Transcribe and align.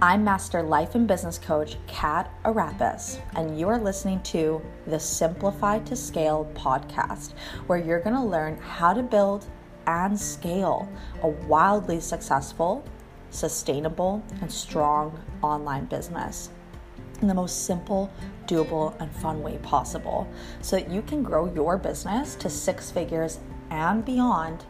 I'm 0.00 0.22
Master 0.22 0.62
Life 0.62 0.94
and 0.94 1.08
Business 1.08 1.38
Coach 1.38 1.76
Kat 1.88 2.30
Arapis, 2.44 3.20
and 3.34 3.58
you 3.58 3.68
are 3.68 3.80
listening 3.80 4.22
to 4.22 4.62
the 4.86 5.00
Simplify 5.00 5.80
to 5.80 5.96
Scale 5.96 6.48
podcast, 6.54 7.32
where 7.66 7.80
you're 7.80 7.98
going 7.98 8.14
to 8.14 8.22
learn 8.22 8.58
how 8.58 8.92
to 8.92 9.02
build 9.02 9.46
and 9.88 10.16
scale 10.16 10.88
a 11.24 11.26
wildly 11.26 11.98
successful, 11.98 12.84
sustainable, 13.30 14.22
and 14.40 14.52
strong 14.52 15.20
online 15.42 15.86
business 15.86 16.50
in 17.20 17.26
the 17.26 17.34
most 17.34 17.64
simple, 17.66 18.08
doable, 18.46 18.94
and 19.00 19.10
fun 19.16 19.42
way 19.42 19.58
possible 19.64 20.28
so 20.60 20.76
that 20.76 20.88
you 20.88 21.02
can 21.02 21.24
grow 21.24 21.52
your 21.52 21.76
business 21.76 22.36
to 22.36 22.48
six 22.48 22.88
figures 22.88 23.40
and 23.70 24.04
beyond 24.04 24.64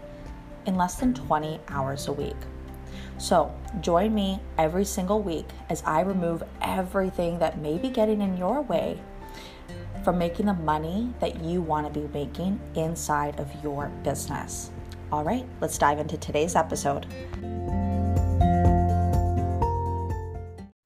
in 0.64 0.74
less 0.74 0.94
than 0.94 1.12
20 1.12 1.60
hours 1.68 2.08
a 2.08 2.12
week. 2.14 2.36
So, 3.18 3.52
join 3.80 4.14
me 4.14 4.38
every 4.58 4.84
single 4.84 5.20
week 5.20 5.46
as 5.70 5.82
I 5.84 6.02
remove 6.02 6.44
everything 6.62 7.40
that 7.40 7.58
may 7.58 7.76
be 7.76 7.90
getting 7.90 8.22
in 8.22 8.36
your 8.36 8.62
way 8.62 9.00
from 10.04 10.18
making 10.18 10.46
the 10.46 10.54
money 10.54 11.12
that 11.18 11.42
you 11.42 11.60
want 11.60 11.92
to 11.92 12.00
be 12.00 12.06
making 12.14 12.60
inside 12.76 13.40
of 13.40 13.50
your 13.60 13.88
business. 14.04 14.70
All 15.10 15.24
right, 15.24 15.44
let's 15.60 15.76
dive 15.78 15.98
into 15.98 16.16
today's 16.16 16.54
episode. 16.54 17.06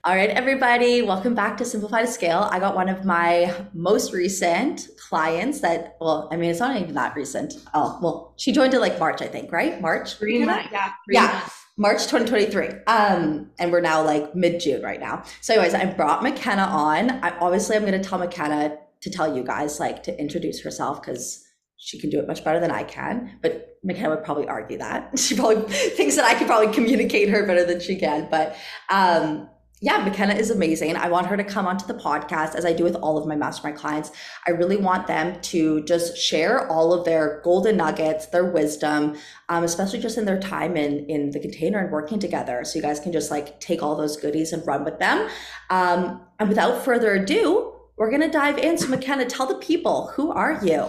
All 0.05 0.17
right, 0.17 0.31
everybody, 0.31 1.03
welcome 1.03 1.35
back 1.35 1.59
to 1.59 1.67
Simplify 1.67 2.01
to 2.01 2.07
Scale. 2.07 2.49
I 2.51 2.59
got 2.59 2.75
one 2.75 2.89
of 2.89 3.05
my 3.05 3.55
most 3.75 4.15
recent 4.15 4.89
clients 4.97 5.61
that, 5.61 5.97
well, 6.01 6.29
I 6.33 6.37
mean, 6.37 6.51
it's 6.51 6.61
not 6.61 6.81
even 6.81 6.95
that 6.95 7.15
recent. 7.15 7.55
Oh, 7.75 7.99
well, 8.03 8.33
she 8.39 8.53
joined 8.53 8.73
in 8.73 8.81
like 8.81 8.99
March, 8.99 9.21
I 9.21 9.29
think, 9.29 9.53
right? 9.53 9.81
March? 9.83 10.15
Three 10.15 10.45
months. 10.45 10.71
Yeah. 10.73 10.93
Three 11.05 11.15
yeah. 11.15 11.27
Months. 11.27 11.62
March 11.77 12.07
2023. 12.07 12.83
Um, 12.87 13.51
and 13.59 13.73
we're 13.73 13.81
now 13.81 14.05
like 14.05 14.35
mid 14.35 14.61
June 14.61 14.83
right 14.83 15.01
now. 15.01 15.25
So, 15.41 15.55
anyways, 15.55 15.75
I 15.75 15.87
brought 15.87 16.23
Mackena 16.23 16.69
on. 16.69 17.11
I 17.25 17.37
obviously 17.39 17.77
I'm 17.77 17.85
gonna 17.85 18.03
tell 18.03 18.19
Mackena 18.19 18.77
to 19.01 19.11
tell 19.11 19.37
you 19.37 19.43
guys 19.43 19.81
like 19.81 20.03
to 20.05 20.19
introduce 20.21 20.63
herself 20.63 21.01
because 21.01 21.45
she 21.77 21.99
can 21.99 22.11
do 22.11 22.21
it 22.21 22.29
much 22.29 22.45
better 22.45 22.61
than 22.61 22.71
I 22.71 22.85
can. 22.85 23.39
But 23.43 23.77
Mackena 23.85 24.11
would 24.11 24.25
probably 24.25 24.47
argue 24.47 24.79
that. 24.79 25.11
She 25.19 25.35
probably 25.35 25.63
thinks 25.73 26.17
that 26.17 26.25
I 26.25 26.35
can 26.35 26.47
probably 26.47 26.73
communicate 26.73 27.29
her 27.29 27.47
better 27.47 27.65
than 27.65 27.81
she 27.81 27.97
can. 27.97 28.29
But 28.31 28.57
um 28.91 29.49
yeah, 29.83 30.09
Mackena 30.09 30.39
is 30.39 30.51
amazing. 30.51 30.95
I 30.95 31.09
want 31.09 31.27
her 31.27 31.37
to 31.37 31.43
come 31.43 31.67
onto 31.67 31.89
the 31.89 31.95
podcast 31.95 32.55
as 32.55 32.65
I 32.65 32.73
do 32.73 32.85
with 32.85 32.95
all 32.95 33.19
of 33.19 33.27
my 33.27 33.35
mastermind 33.35 33.77
clients. 33.77 34.13
I 34.47 34.53
really 34.53 34.77
want 34.77 35.09
them 35.09 35.41
to 35.41 35.83
just 35.83 36.17
share 36.17 36.69
all 36.69 36.93
of 36.93 37.05
their 37.05 37.41
golden 37.43 37.79
nuggets, 37.79 38.27
their 38.27 38.45
wisdom, 38.45 39.17
um, 39.49 39.65
especially 39.65 39.99
just 39.99 40.19
in 40.19 40.25
their 40.25 40.39
time 40.39 40.77
in, 40.77 41.05
in 41.11 41.33
the 41.33 41.41
container 41.41 41.81
and 41.81 41.91
working 41.91 42.21
together. 42.21 42.63
So 42.65 42.79
you 42.79 42.83
guys 42.83 43.01
can 43.01 43.11
just 43.11 43.33
like 43.33 43.59
take 43.59 43.83
all 43.83 43.97
those 43.97 44.17
goodies 44.17 44.53
and 44.53 44.65
run 44.65 44.85
with 44.85 45.01
them. 45.01 45.29
Um, 45.69 46.23
and 46.39 46.49
without 46.49 46.85
further 46.85 47.15
ado, 47.15 47.73
we're 47.97 48.11
going 48.11 48.23
to 48.23 48.31
dive 48.31 48.59
in. 48.59 48.79
So, 48.79 48.87
Mackena, 48.87 49.29
tell 49.29 49.49
the 49.49 49.57
people, 49.57 50.13
who 50.15 50.31
are 50.31 50.65
you? 50.65 50.87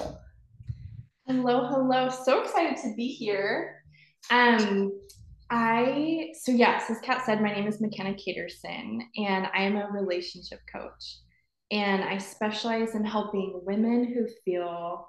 Hello, 1.25 1.65
hello. 1.65 2.09
So 2.09 2.43
excited 2.43 2.77
to 2.83 2.93
be 2.95 3.07
here. 3.07 3.81
Um, 4.29 4.91
I, 5.49 6.31
so 6.41 6.51
yes, 6.51 6.89
as 6.89 6.99
Kat 6.99 7.25
said, 7.25 7.41
my 7.41 7.53
name 7.53 7.67
is 7.67 7.81
Mackena 7.81 8.17
Caterson, 8.23 9.01
and 9.17 9.47
I 9.53 9.63
am 9.63 9.75
a 9.75 9.87
relationship 9.91 10.59
coach. 10.73 11.19
And 11.71 12.03
I 12.03 12.17
specialize 12.17 12.95
in 12.95 13.03
helping 13.03 13.61
women 13.63 14.13
who 14.13 14.27
feel 14.45 15.07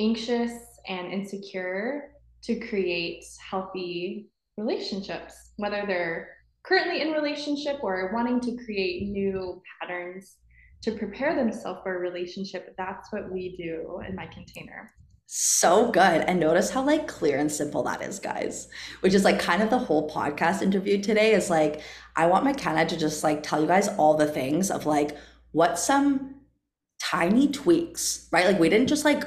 anxious 0.00 0.52
and 0.88 1.12
insecure 1.12 2.12
to 2.42 2.60
create 2.68 3.24
healthy 3.50 4.28
relationships, 4.56 5.52
whether 5.56 5.84
they're 5.86 6.28
currently 6.62 7.02
in 7.02 7.12
relationship 7.12 7.78
or 7.82 8.10
wanting 8.14 8.40
to 8.40 8.64
create 8.64 9.08
new 9.08 9.62
patterns 9.80 10.36
to 10.82 10.92
prepare 10.92 11.34
themselves 11.34 11.80
for 11.82 11.96
a 11.96 12.00
relationship. 12.00 12.74
That's 12.76 13.12
what 13.12 13.32
we 13.32 13.56
do 13.56 14.00
in 14.08 14.14
my 14.14 14.26
container 14.26 14.90
so 15.26 15.90
good. 15.90 16.22
And 16.22 16.40
notice 16.40 16.70
how 16.70 16.82
like 16.82 17.08
clear 17.08 17.38
and 17.38 17.50
simple 17.50 17.82
that 17.84 18.02
is 18.02 18.18
guys 18.18 18.68
which 19.00 19.14
is 19.14 19.24
like 19.24 19.40
kind 19.40 19.62
of 19.62 19.70
the 19.70 19.78
whole 19.78 20.08
podcast 20.08 20.62
interview 20.62 21.00
today 21.02 21.32
is 21.32 21.50
like 21.50 21.82
i 22.14 22.26
want 22.26 22.44
mackena 22.46 22.86
to 22.86 22.96
just 22.96 23.24
like 23.24 23.42
tell 23.42 23.60
you 23.60 23.66
guys 23.66 23.88
all 23.98 24.14
the 24.14 24.26
things 24.26 24.70
of 24.70 24.86
like 24.86 25.16
what 25.52 25.78
some 25.78 26.36
tiny 26.98 27.48
tweaks 27.48 28.28
right? 28.32 28.46
Like 28.46 28.58
we 28.58 28.68
didn't 28.68 28.88
just 28.88 29.04
like 29.04 29.24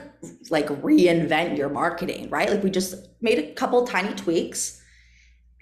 like 0.49 0.67
reinvent 0.67 1.57
your 1.57 1.69
marketing 1.69 2.29
right? 2.29 2.49
Like 2.49 2.63
we 2.63 2.69
just 2.69 2.95
made 3.21 3.39
a 3.39 3.53
couple 3.53 3.85
tiny 3.85 4.13
tweaks 4.15 4.81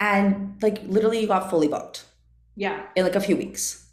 and 0.00 0.56
like 0.62 0.82
literally 0.84 1.20
you 1.20 1.26
got 1.26 1.50
fully 1.50 1.68
booked 1.68 2.04
yeah. 2.56 2.82
in 2.96 3.04
like 3.04 3.14
a 3.14 3.20
few 3.20 3.36
weeks 3.36 3.86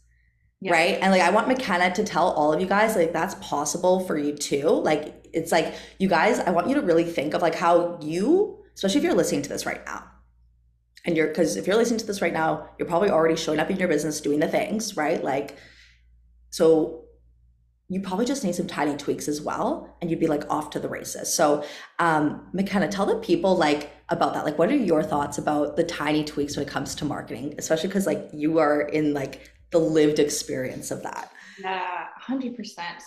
yeah. 0.62 0.72
right? 0.72 0.98
And 1.02 1.12
like 1.12 1.22
i 1.22 1.30
want 1.30 1.48
mackena 1.48 1.94
to 1.94 2.04
tell 2.04 2.30
all 2.32 2.54
of 2.54 2.62
you 2.62 2.68
guys 2.68 2.96
like 2.96 3.14
that's 3.14 3.36
possible 3.36 4.00
for 4.02 4.18
you 4.18 4.34
too. 4.34 4.70
Like 4.70 5.25
it's 5.36 5.52
like 5.52 5.76
you 6.00 6.08
guys 6.08 6.40
i 6.40 6.50
want 6.50 6.68
you 6.68 6.76
to 6.76 6.82
really 6.82 7.04
think 7.04 7.34
of 7.34 7.42
like 7.42 7.56
how 7.56 8.00
you 8.02 8.58
especially 8.74 8.98
if 8.98 9.04
you're 9.04 9.14
listening 9.14 9.42
to 9.42 9.50
this 9.50 9.66
right 9.66 9.86
now 9.86 10.04
and 11.06 11.16
you're 11.16 11.28
because 11.28 11.56
if 11.56 11.68
you're 11.68 11.76
listening 11.76 12.00
to 12.00 12.06
this 12.06 12.22
right 12.22 12.34
now 12.34 12.68
you're 12.78 12.88
probably 12.88 13.10
already 13.10 13.36
showing 13.36 13.60
up 13.60 13.70
in 13.70 13.78
your 13.78 13.88
business 13.88 14.20
doing 14.22 14.40
the 14.40 14.48
things 14.48 14.98
right? 14.98 15.24
Like 15.24 15.58
so 16.50 17.02
you 17.88 18.02
probably 18.02 18.26
just 18.26 18.44
need 18.44 18.56
some 18.56 18.66
tiny 18.66 18.98
tweaks 18.98 19.28
as 19.28 19.42
well 19.42 19.96
and 20.02 20.10
you'd 20.10 20.20
be 20.20 20.26
like 20.26 20.50
off 20.50 20.72
to 20.72 20.80
the 20.80 20.90
races. 20.90 21.34
So 21.34 21.64
um 22.00 22.50
mackena 22.54 22.90
tell 22.90 23.06
the 23.06 23.18
people 23.18 23.56
like 23.56 23.92
about 24.10 24.34
that. 24.34 24.46
Like 24.46 24.58
what 24.58 24.70
are 24.70 24.76
your 24.76 25.04
thoughts 25.04 25.38
about 25.38 25.76
the 25.76 25.84
tiny 25.84 26.24
tweaks 26.24 26.58
when 26.58 26.66
it 26.66 26.70
comes 26.70 26.96
to 26.96 27.06
marketing 27.06 27.56
especially 27.58 27.88
because 27.88 28.08
like 28.08 28.30
you 28.34 28.58
are 28.58 28.82
in 28.82 29.14
like 29.14 29.52
the 29.72 29.80
lived 29.80 30.20
experience 30.20 30.92
of 30.92 31.04
that? 31.04 31.32
Yeah 31.60 32.08
100% 32.28 32.58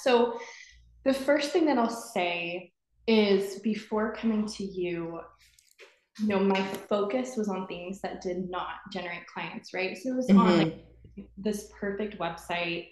so 0.01 0.39
the 1.09 1.15
first 1.15 1.53
thing 1.53 1.65
that 1.65 1.79
I'll 1.79 1.89
say 1.89 2.71
is 3.07 3.61
before 3.61 4.13
coming 4.13 4.47
to 4.47 4.63
you, 4.63 5.21
you 6.19 6.27
know, 6.27 6.39
my 6.39 6.63
focus 6.63 7.35
was 7.35 7.49
on 7.49 7.67
things 7.67 8.03
that 8.03 8.21
did 8.21 8.51
not 8.51 8.75
generate 8.93 9.27
clients, 9.27 9.73
right? 9.73 9.97
So 9.97 10.11
it 10.11 10.17
was 10.17 10.29
mm-hmm. 10.29 10.39
on 10.39 10.59
like 10.59 10.85
this 11.39 11.73
perfect 11.81 12.19
website. 12.19 12.89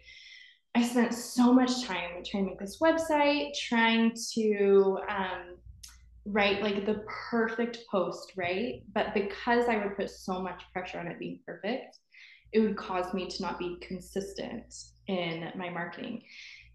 I 0.74 0.82
spent 0.82 1.12
so 1.12 1.52
much 1.52 1.84
time 1.84 2.24
trying 2.24 2.44
to 2.44 2.50
make 2.52 2.58
this 2.58 2.78
website, 2.80 3.52
trying 3.52 4.16
to 4.32 4.98
um, 5.10 5.56
write 6.24 6.62
like 6.62 6.86
the 6.86 7.04
perfect 7.30 7.80
post, 7.90 8.32
right? 8.34 8.82
But 8.94 9.12
because 9.12 9.68
I 9.68 9.76
would 9.76 9.94
put 9.94 10.08
so 10.08 10.40
much 10.40 10.62
pressure 10.72 11.00
on 11.00 11.08
it 11.08 11.18
being 11.18 11.40
perfect, 11.44 11.98
it 12.52 12.60
would 12.60 12.78
cause 12.78 13.12
me 13.12 13.28
to 13.28 13.42
not 13.42 13.58
be 13.58 13.76
consistent 13.82 14.74
in 15.06 15.52
my 15.54 15.68
marketing. 15.68 16.22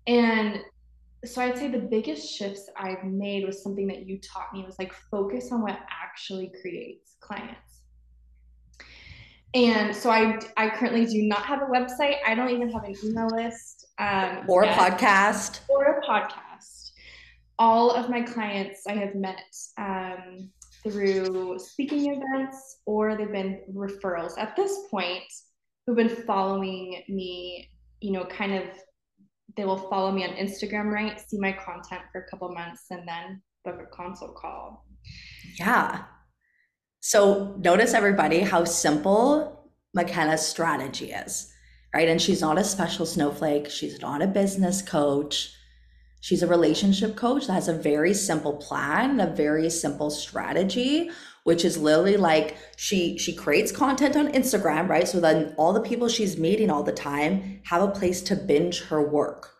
And 0.06 0.60
so 1.26 1.42
I'd 1.42 1.58
say 1.58 1.68
the 1.68 1.80
biggest 1.80 2.28
shifts 2.28 2.68
I've 2.76 3.04
made 3.04 3.46
was 3.46 3.62
something 3.62 3.88
that 3.88 4.08
you 4.08 4.20
taught 4.20 4.54
me 4.54 4.64
was 4.64 4.78
like 4.80 4.94
focus 5.12 5.52
on 5.52 5.62
what 5.62 5.78
actually 6.04 6.52
creates 6.62 7.16
clients. 7.20 7.82
And 9.54 9.96
so 9.96 10.10
I 10.10 10.40
I 10.58 10.70
currently 10.70 11.06
do 11.06 11.24
not 11.24 11.46
have 11.46 11.62
a 11.62 11.66
website. 11.66 12.16
I 12.26 12.36
don't 12.36 12.50
even 12.50 12.72
have 12.72 12.84
an 12.86 12.96
email 13.04 13.28
list 13.28 13.88
um, 14.00 14.46
or 14.48 14.64
yet. 14.64 14.78
a 14.78 14.82
podcast 14.82 15.60
or 15.70 16.00
a 16.00 16.02
podcast. 16.02 16.92
All 17.60 17.92
of 17.92 18.10
my 18.10 18.22
clients 18.22 18.88
I 18.88 18.94
have 18.94 19.14
met 19.14 19.44
um, 19.78 20.50
through 20.84 21.60
speaking 21.60 22.16
events 22.16 22.80
or 22.86 23.16
they've 23.16 23.32
been 23.32 23.62
referrals 23.74 24.34
at 24.40 24.56
this 24.56 24.88
point 24.90 25.24
who've 25.86 25.98
been 25.98 26.10
following 26.10 27.04
me, 27.10 27.70
you 28.00 28.12
know, 28.12 28.26
kind 28.26 28.54
of 28.54 28.64
they 29.56 29.66
will 29.66 29.78
follow 29.90 30.12
me 30.12 30.24
on 30.24 30.32
Instagram, 30.32 30.92
right? 30.92 31.20
See 31.20 31.40
my 31.40 31.52
content 31.52 32.02
for 32.12 32.22
a 32.22 32.30
couple 32.30 32.50
months 32.54 32.86
and 32.90 33.08
then 33.08 33.42
book 33.66 33.80
a 33.82 33.96
consult 33.96 34.36
call. 34.36 34.86
Yeah. 35.60 36.04
So 37.00 37.56
notice 37.60 37.94
everybody 37.94 38.40
how 38.40 38.64
simple 38.64 39.70
Mackena's 39.98 40.46
strategy 40.46 41.12
is, 41.12 41.52
right? 41.94 42.08
And 42.08 42.22
she's 42.22 42.42
not 42.42 42.58
a 42.58 42.64
special 42.64 43.06
snowflake. 43.06 43.70
She's 43.70 44.00
not 44.02 44.22
a 44.22 44.28
business 44.28 44.82
coach. 44.82 45.54
She's 46.22 46.44
a 46.44 46.48
relationship 46.48 47.16
coach 47.16 47.48
that 47.48 47.54
has 47.54 47.68
a 47.68 47.74
very 47.74 48.14
simple 48.14 48.54
plan, 48.54 49.20
a 49.20 49.28
very 49.28 49.70
simple 49.72 50.12
strategy, 50.12 51.10
which 51.44 51.66
is 51.66 51.78
literally 51.78 52.18
like 52.18 52.58
she 52.76 53.18
she 53.18 53.34
creates 53.36 53.72
content 53.72 54.16
on 54.16 54.32
Instagram, 54.32 54.88
right? 54.88 55.08
So 55.08 55.20
then 55.20 55.54
all 55.58 55.74
the 55.74 55.82
people 55.82 56.08
she's 56.08 56.38
meeting 56.38 56.70
all 56.70 56.84
the 56.84 56.92
time 56.92 57.62
have 57.66 57.82
a 57.82 57.88
place 57.88 58.22
to 58.24 58.36
binge 58.36 58.84
her 58.84 59.02
work, 59.02 59.54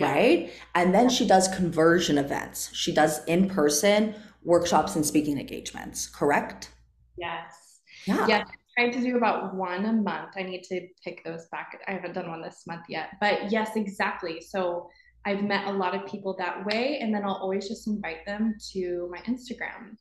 right? 0.00 0.50
And 0.74 0.94
then 0.94 1.08
she 1.08 1.26
does 1.26 1.48
conversion 1.48 2.18
events. 2.18 2.70
She 2.74 2.92
does 2.92 3.24
in-person 3.26 4.14
workshops 4.44 4.96
and 4.96 5.06
speaking 5.06 5.38
engagements, 5.38 6.08
correct? 6.08 6.70
Yes. 7.16 7.80
Yeah. 8.06 8.26
Yes. 8.26 8.48
I 8.78 8.84
try 8.84 8.90
to 8.90 9.00
do 9.00 9.16
about 9.16 9.54
one 9.54 9.84
a 9.84 9.92
month. 9.92 10.30
I 10.36 10.42
need 10.42 10.62
to 10.64 10.88
pick 11.04 11.22
those 11.24 11.46
back. 11.52 11.78
I 11.86 11.92
haven't 11.92 12.14
done 12.14 12.30
one 12.30 12.42
this 12.42 12.62
month 12.66 12.84
yet. 12.88 13.10
But 13.20 13.52
yes, 13.52 13.76
exactly. 13.76 14.40
So 14.40 14.88
I've 15.24 15.42
met 15.44 15.66
a 15.66 15.72
lot 15.72 15.94
of 15.94 16.06
people 16.10 16.34
that 16.38 16.64
way, 16.64 16.98
and 17.00 17.14
then 17.14 17.22
I'll 17.24 17.34
always 17.34 17.68
just 17.68 17.86
invite 17.86 18.24
them 18.26 18.56
to 18.72 19.08
my 19.12 19.18
Instagram. 19.30 19.96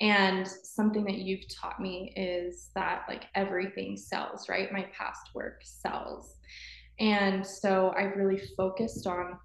And 0.00 0.46
something 0.46 1.04
that 1.04 1.18
you've 1.18 1.48
taught 1.48 1.80
me 1.80 2.12
is 2.16 2.70
that 2.74 3.04
like 3.08 3.24
everything 3.34 3.96
sells, 3.96 4.48
right? 4.48 4.70
My 4.72 4.86
past 4.92 5.30
work 5.34 5.60
sells. 5.64 6.36
And 6.98 7.46
so 7.46 7.94
I've 7.96 8.16
really 8.16 8.40
focused 8.56 9.06
on 9.06 9.38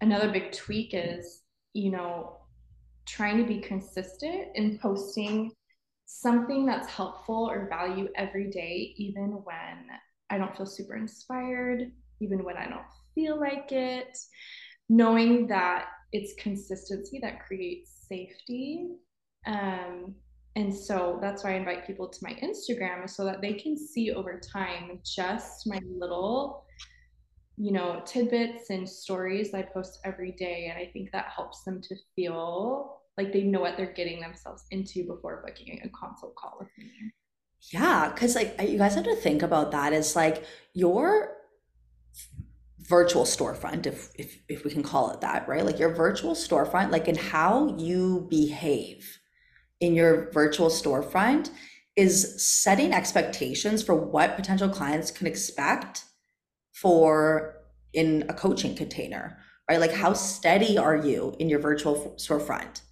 another 0.00 0.30
big 0.30 0.52
tweak 0.52 0.90
is, 0.92 1.42
you 1.72 1.90
know, 1.90 2.38
trying 3.06 3.38
to 3.38 3.44
be 3.44 3.60
consistent 3.60 4.48
in 4.54 4.78
posting 4.78 5.52
something 6.06 6.64
that's 6.66 6.88
helpful 6.88 7.48
or 7.50 7.68
value 7.68 8.08
every 8.14 8.50
day, 8.50 8.94
even 8.96 9.42
when 9.44 9.86
I 10.30 10.38
don't 10.38 10.56
feel 10.56 10.66
super 10.66 10.96
inspired, 10.96 11.90
even 12.20 12.44
when 12.44 12.56
I 12.56 12.68
don't 12.68 12.84
feel 13.14 13.38
like 13.38 13.72
it, 13.72 14.16
knowing 14.88 15.46
that 15.48 15.86
it's 16.14 16.32
consistency 16.40 17.18
that 17.20 17.44
creates 17.44 17.90
safety. 18.08 18.92
Um, 19.46 20.14
and 20.56 20.72
so 20.72 21.18
that's 21.20 21.42
why 21.42 21.54
I 21.54 21.56
invite 21.56 21.86
people 21.86 22.08
to 22.08 22.18
my 22.22 22.34
Instagram 22.34 23.10
so 23.10 23.24
that 23.24 23.42
they 23.42 23.54
can 23.54 23.76
see 23.76 24.12
over 24.12 24.40
time 24.40 25.00
just 25.04 25.66
my 25.66 25.80
little, 25.84 26.66
you 27.56 27.72
know, 27.72 28.00
tidbits 28.06 28.70
and 28.70 28.88
stories 28.88 29.52
I 29.52 29.62
post 29.62 29.98
every 30.04 30.30
day. 30.30 30.70
And 30.72 30.78
I 30.78 30.88
think 30.92 31.10
that 31.10 31.32
helps 31.34 31.64
them 31.64 31.82
to 31.82 31.96
feel 32.14 33.00
like 33.18 33.32
they 33.32 33.42
know 33.42 33.60
what 33.60 33.76
they're 33.76 33.92
getting 33.92 34.20
themselves 34.20 34.64
into 34.70 35.04
before 35.04 35.42
booking 35.44 35.80
a 35.82 35.88
consult 35.88 36.36
call 36.36 36.56
with 36.60 36.68
me. 36.78 36.92
Yeah, 37.72 38.12
because 38.14 38.36
like 38.36 38.54
you 38.62 38.78
guys 38.78 38.94
have 38.94 39.04
to 39.04 39.16
think 39.16 39.42
about 39.42 39.72
that 39.72 39.92
is 39.92 40.14
like 40.14 40.44
your 40.74 41.36
virtual 42.88 43.24
storefront, 43.24 43.86
if, 43.86 44.10
if 44.16 44.38
if 44.48 44.64
we 44.64 44.70
can 44.70 44.82
call 44.82 45.10
it 45.10 45.20
that, 45.20 45.48
right? 45.48 45.64
Like 45.64 45.78
your 45.78 45.94
virtual 45.94 46.34
storefront, 46.34 46.90
like 46.90 47.08
in 47.08 47.16
how 47.16 47.76
you 47.78 48.26
behave 48.30 49.18
in 49.80 49.94
your 49.94 50.30
virtual 50.32 50.68
storefront 50.68 51.50
is 51.96 52.44
setting 52.44 52.92
expectations 52.92 53.82
for 53.82 53.94
what 53.94 54.36
potential 54.36 54.68
clients 54.68 55.10
can 55.10 55.26
expect 55.26 56.04
for 56.72 57.56
in 57.92 58.24
a 58.28 58.34
coaching 58.34 58.74
container, 58.74 59.38
right? 59.70 59.80
Like 59.80 59.92
how 59.92 60.12
steady 60.12 60.76
are 60.76 60.96
you 60.96 61.34
in 61.38 61.48
your 61.48 61.60
virtual 61.60 62.14
storefront? 62.18 62.82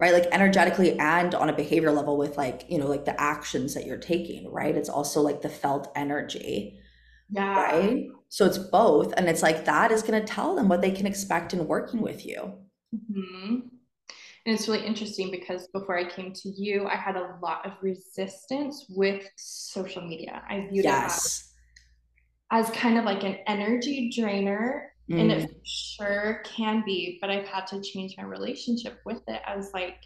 right 0.00 0.12
like 0.12 0.26
energetically 0.32 0.98
and 0.98 1.34
on 1.34 1.48
a 1.48 1.52
behavior 1.52 1.90
level 1.90 2.16
with 2.16 2.36
like 2.36 2.64
you 2.68 2.78
know 2.78 2.86
like 2.86 3.04
the 3.04 3.20
actions 3.20 3.74
that 3.74 3.86
you're 3.86 3.96
taking 3.96 4.50
right 4.52 4.76
it's 4.76 4.88
also 4.88 5.20
like 5.20 5.42
the 5.42 5.48
felt 5.48 5.90
energy 5.96 6.78
yeah 7.30 7.62
right 7.62 8.06
so 8.28 8.44
it's 8.44 8.58
both 8.58 9.12
and 9.16 9.28
it's 9.28 9.42
like 9.42 9.64
that 9.64 9.90
is 9.90 10.02
going 10.02 10.20
to 10.20 10.26
tell 10.26 10.54
them 10.54 10.68
what 10.68 10.80
they 10.80 10.90
can 10.90 11.06
expect 11.06 11.52
in 11.52 11.66
working 11.66 12.00
with 12.00 12.26
you 12.26 12.52
mm-hmm. 12.94 13.54
and 13.54 13.64
it's 14.46 14.68
really 14.68 14.84
interesting 14.84 15.30
because 15.30 15.68
before 15.68 15.98
i 15.98 16.08
came 16.08 16.32
to 16.32 16.48
you 16.48 16.86
i 16.86 16.96
had 16.96 17.16
a 17.16 17.36
lot 17.42 17.64
of 17.66 17.72
resistance 17.82 18.86
with 18.90 19.28
social 19.36 20.02
media 20.02 20.42
i 20.48 20.66
viewed 20.70 20.84
yes. 20.84 21.52
it 22.50 22.56
as, 22.56 22.68
as 22.68 22.76
kind 22.76 22.98
of 22.98 23.04
like 23.04 23.24
an 23.24 23.38
energy 23.46 24.10
drainer 24.14 24.92
Mm. 25.10 25.20
And 25.20 25.32
it 25.32 25.60
sure 25.64 26.42
can 26.44 26.82
be, 26.84 27.18
but 27.20 27.30
I've 27.30 27.48
had 27.48 27.66
to 27.68 27.80
change 27.80 28.14
my 28.16 28.24
relationship 28.24 29.00
with 29.04 29.22
it 29.26 29.40
as 29.46 29.72
like, 29.72 29.96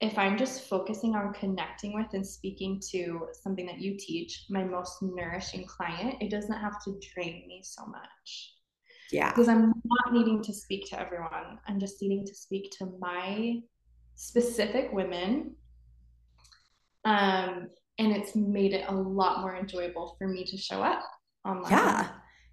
if 0.00 0.18
I'm 0.18 0.38
just 0.38 0.68
focusing 0.68 1.14
on 1.14 1.34
connecting 1.34 1.92
with 1.92 2.14
and 2.14 2.26
speaking 2.26 2.80
to 2.90 3.28
something 3.42 3.66
that 3.66 3.80
you 3.80 3.96
teach, 3.98 4.46
my 4.48 4.64
most 4.64 5.02
nourishing 5.02 5.66
client, 5.66 6.16
it 6.22 6.30
doesn't 6.30 6.58
have 6.58 6.82
to 6.84 6.98
drain 7.14 7.44
me 7.46 7.60
so 7.62 7.84
much. 7.84 8.54
Yeah. 9.12 9.30
Because 9.30 9.48
I'm 9.48 9.74
not 9.84 10.12
needing 10.12 10.42
to 10.42 10.54
speak 10.54 10.88
to 10.90 11.00
everyone. 11.00 11.58
I'm 11.66 11.78
just 11.78 12.00
needing 12.00 12.24
to 12.26 12.34
speak 12.34 12.70
to 12.78 12.86
my 12.98 13.60
specific 14.14 14.90
women. 14.92 15.54
Um, 17.04 17.68
and 17.98 18.12
it's 18.16 18.34
made 18.34 18.72
it 18.72 18.86
a 18.88 18.94
lot 18.94 19.42
more 19.42 19.56
enjoyable 19.56 20.16
for 20.16 20.28
me 20.28 20.44
to 20.44 20.56
show 20.56 20.82
up 20.82 21.02
online. 21.44 21.72
Yeah. 21.72 22.08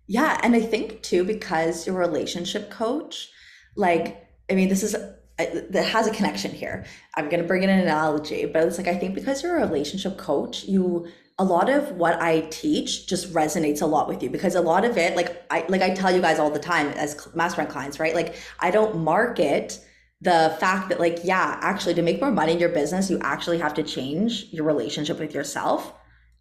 Yeah. 0.07 0.39
And 0.43 0.53
I 0.53 0.61
think 0.61 1.01
too, 1.01 1.23
because 1.23 1.87
you're 1.87 2.01
a 2.01 2.07
relationship 2.07 2.69
coach, 2.69 3.29
like, 3.77 4.27
I 4.49 4.55
mean, 4.55 4.67
this 4.67 4.83
is 4.83 4.95
that 5.37 5.85
has 5.85 6.07
a 6.07 6.11
connection 6.11 6.51
here. 6.51 6.85
I'm 7.15 7.29
going 7.29 7.41
to 7.41 7.47
bring 7.47 7.63
in 7.63 7.69
an 7.69 7.79
analogy, 7.79 8.45
but 8.45 8.63
it's 8.63 8.77
like 8.77 8.87
I 8.87 8.95
think 8.95 9.15
because 9.15 9.43
you're 9.43 9.57
a 9.57 9.67
relationship 9.67 10.17
coach, 10.17 10.65
you 10.65 11.07
a 11.39 11.43
lot 11.43 11.69
of 11.69 11.91
what 11.91 12.19
I 12.19 12.41
teach 12.49 13.05
just 13.05 13.31
resonates 13.31 13.83
a 13.83 13.85
lot 13.85 14.07
with 14.07 14.23
you 14.23 14.29
because 14.31 14.55
a 14.55 14.61
lot 14.61 14.83
of 14.83 14.97
it, 14.97 15.15
like 15.15 15.45
I 15.51 15.65
like 15.69 15.81
I 15.81 15.93
tell 15.93 16.13
you 16.13 16.21
guys 16.21 16.39
all 16.39 16.49
the 16.49 16.59
time 16.59 16.87
as 16.89 17.27
mastermind 17.35 17.71
clients, 17.71 17.99
right? 17.99 18.15
Like 18.15 18.35
I 18.59 18.71
don't 18.71 18.97
market 18.97 19.79
the 20.21 20.55
fact 20.59 20.89
that 20.89 20.99
like 20.99 21.19
yeah, 21.23 21.59
actually 21.61 21.93
to 21.93 22.01
make 22.01 22.19
more 22.19 22.31
money 22.31 22.53
in 22.53 22.59
your 22.59 22.69
business, 22.69 23.09
you 23.09 23.19
actually 23.21 23.59
have 23.59 23.75
to 23.75 23.83
change 23.83 24.47
your 24.51 24.65
relationship 24.65 25.19
with 25.19 25.33
yourself. 25.33 25.93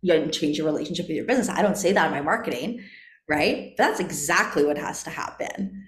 You 0.03 0.13
to 0.13 0.31
change 0.31 0.57
your 0.57 0.67
relationship 0.67 1.09
with 1.09 1.17
your 1.17 1.25
business. 1.25 1.49
I 1.49 1.63
don't 1.63 1.77
say 1.77 1.93
that 1.93 2.07
in 2.07 2.13
my 2.13 2.21
marketing 2.21 2.83
right? 3.29 3.75
But 3.77 3.85
that's 3.85 4.01
exactly 4.01 4.65
what 4.65 4.79
has 4.79 5.03
to 5.05 5.11
happen. 5.11 5.87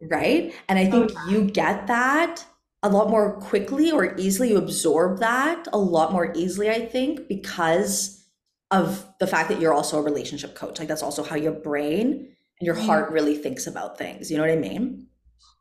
Right. 0.00 0.54
And 0.68 0.78
I 0.78 0.90
think 0.90 1.12
you 1.28 1.44
get 1.44 1.86
that 1.86 2.44
a 2.82 2.88
lot 2.88 3.10
more 3.10 3.40
quickly 3.40 3.90
or 3.90 4.14
easily. 4.16 4.50
You 4.50 4.58
absorb 4.58 5.20
that 5.20 5.66
a 5.72 5.78
lot 5.78 6.12
more 6.12 6.32
easily, 6.34 6.70
I 6.70 6.86
think, 6.86 7.28
because 7.28 8.24
of 8.70 9.06
the 9.20 9.26
fact 9.26 9.48
that 9.48 9.60
you're 9.60 9.72
also 9.72 9.98
a 9.98 10.02
relationship 10.02 10.54
coach. 10.54 10.78
Like 10.78 10.88
that's 10.88 11.02
also 11.02 11.22
how 11.22 11.36
your 11.36 11.52
brain 11.52 12.28
and 12.60 12.66
your 12.66 12.74
mm-hmm. 12.74 12.86
heart 12.86 13.10
really 13.10 13.36
thinks 13.36 13.66
about 13.66 13.98
things. 13.98 14.30
You 14.30 14.36
know 14.36 14.42
what 14.42 14.52
I 14.52 14.56
mean? 14.56 15.06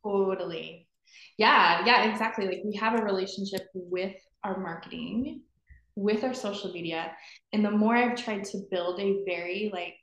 Totally. 0.03 0.87
Yeah. 1.37 1.85
Yeah, 1.85 2.11
exactly. 2.11 2.47
Like 2.47 2.61
we 2.65 2.75
have 2.77 2.99
a 2.99 3.03
relationship 3.03 3.67
with 3.73 4.15
our 4.43 4.59
marketing, 4.59 5.41
with 5.95 6.23
our 6.23 6.33
social 6.33 6.71
media. 6.71 7.11
And 7.53 7.63
the 7.63 7.71
more 7.71 7.95
I've 7.95 8.15
tried 8.15 8.43
to 8.45 8.61
build 8.69 8.99
a 8.99 9.23
very 9.25 9.69
like 9.73 9.97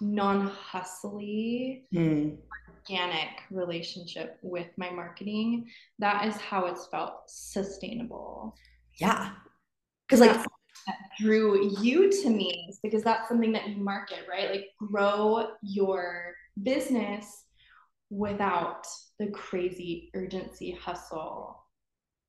non-hustly 0.00 1.84
mm. 1.94 2.36
Organic 2.90 3.42
relationship 3.50 4.38
with 4.42 4.66
my 4.76 4.90
marketing 4.90 5.66
that 5.98 6.26
is 6.26 6.36
how 6.36 6.66
it's 6.66 6.86
felt 6.86 7.14
sustainable 7.26 8.54
yeah 9.00 9.32
because 10.06 10.20
like 10.20 10.32
that 10.86 10.96
drew 11.20 11.70
you 11.80 12.10
to 12.10 12.30
me 12.30 12.72
because 12.82 13.02
that's 13.02 13.28
something 13.28 13.52
that 13.52 13.68
you 13.68 13.76
market 13.76 14.20
right 14.30 14.50
like 14.50 14.66
grow 14.78 15.48
your 15.62 16.34
business 16.62 17.44
without 18.10 18.86
the 19.18 19.26
crazy 19.28 20.10
urgency 20.14 20.72
hustle 20.72 21.64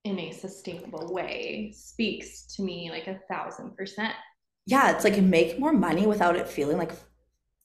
in 0.03 0.19
a 0.19 0.31
sustainable 0.31 1.13
way 1.13 1.71
speaks 1.75 2.55
to 2.55 2.63
me 2.63 2.89
like 2.89 3.07
a 3.07 3.19
thousand 3.29 3.75
percent 3.75 4.13
yeah 4.65 4.91
it's 4.91 5.03
like 5.03 5.21
make 5.21 5.59
more 5.59 5.73
money 5.73 6.05
without 6.05 6.35
it 6.35 6.47
feeling 6.47 6.77
like 6.77 6.91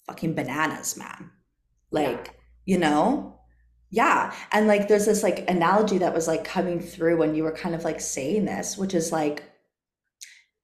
fucking 0.07 0.35
bananas, 0.35 0.97
man. 0.97 1.31
Like, 1.91 2.27
yeah. 2.27 2.41
You 2.65 2.79
know? 2.79 3.39
Yeah. 3.91 4.35
And 4.53 4.67
like 4.67 4.89
there's 4.89 5.07
this 5.07 5.23
like 5.23 5.49
analogy 5.49 5.99
that 5.99 6.15
was 6.15 6.27
like 6.27 6.45
coming 6.45 6.81
through 6.81 7.19
when 7.19 7.35
you 7.35 7.45
were 7.45 7.53
kind 7.53 7.75
of 7.75 7.85
like 7.85 8.01
saying 8.01 8.45
this, 8.45 8.77
which 8.77 8.95
is 8.95 9.13
like 9.13 9.45